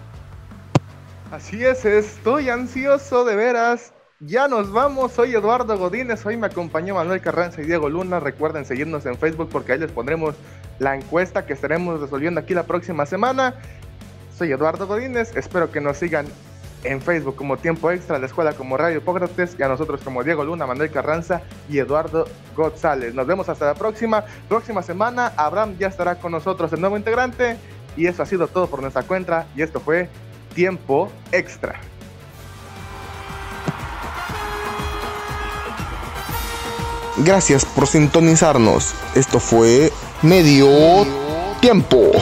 Así 1.31 1.65
es, 1.65 1.85
estoy 1.85 2.49
ansioso 2.49 3.25
de 3.25 3.37
veras. 3.37 3.93
Ya 4.21 4.49
nos 4.49 4.73
vamos, 4.73 5.13
soy 5.13 5.35
Eduardo 5.35 5.79
Godínez, 5.79 6.27
hoy 6.27 6.37
me 6.37 6.49
acompañó 6.49 6.95
Manuel 6.95 7.21
Carranza 7.21 7.61
y 7.61 7.67
Diego 7.67 7.89
Luna. 7.89 8.19
Recuerden 8.19 8.65
seguirnos 8.65 9.07
en 9.07 9.17
Facebook 9.17 9.49
porque 9.53 9.73
ahí 9.73 9.79
les 9.79 9.93
pondremos 9.93 10.35
la 10.79 10.97
encuesta 10.97 11.47
que 11.47 11.53
estaremos 11.53 12.01
resolviendo 12.01 12.41
aquí 12.41 12.55
la 12.55 12.65
próxima 12.65 13.07
semana. 13.07 13.55
Soy 14.37 14.51
Eduardo 14.51 14.87
Godínez, 14.87 15.37
espero 15.37 15.71
que 15.71 15.81
nos 15.81 15.99
sigan 15.99 16.27
en 16.85 17.01
Facebook 17.01 17.37
como 17.37 17.57
Tiempo 17.57 17.91
Extra, 17.91 18.19
la 18.19 18.27
escuela 18.27 18.53
como 18.53 18.77
Radio 18.77 18.99
Hipócrates 18.99 19.57
y 19.59 19.63
a 19.63 19.69
nosotros 19.69 20.01
como 20.03 20.23
Diego 20.23 20.45
Luna, 20.45 20.67
Manuel 20.67 20.91
Carranza 20.91 21.43
y 21.69 21.79
Eduardo 21.79 22.27
González. 22.57 23.15
Nos 23.15 23.27
vemos 23.27 23.49
hasta 23.49 23.67
la 23.67 23.75
próxima. 23.75 24.25
Próxima 24.49 24.83
semana, 24.83 25.33
Abraham 25.37 25.77
ya 25.79 25.89
estará 25.89 26.17
con 26.17 26.33
nosotros 26.33 26.73
el 26.73 26.81
nuevo 26.81 26.97
integrante. 26.97 27.57
Y 27.97 28.07
eso 28.07 28.23
ha 28.23 28.27
sido 28.27 28.47
todo 28.47 28.69
por 28.69 28.81
nuestra 28.81 29.03
cuenta. 29.03 29.47
Y 29.57 29.63
esto 29.63 29.81
fue 29.81 30.09
Tiempo 30.55 31.11
Extra. 31.33 31.81
Gracias 37.25 37.65
por 37.65 37.89
sintonizarnos. 37.89 38.95
Esto 39.17 39.41
fue 39.41 39.93
Medio 40.23 40.69
Tiempo. 41.61 42.13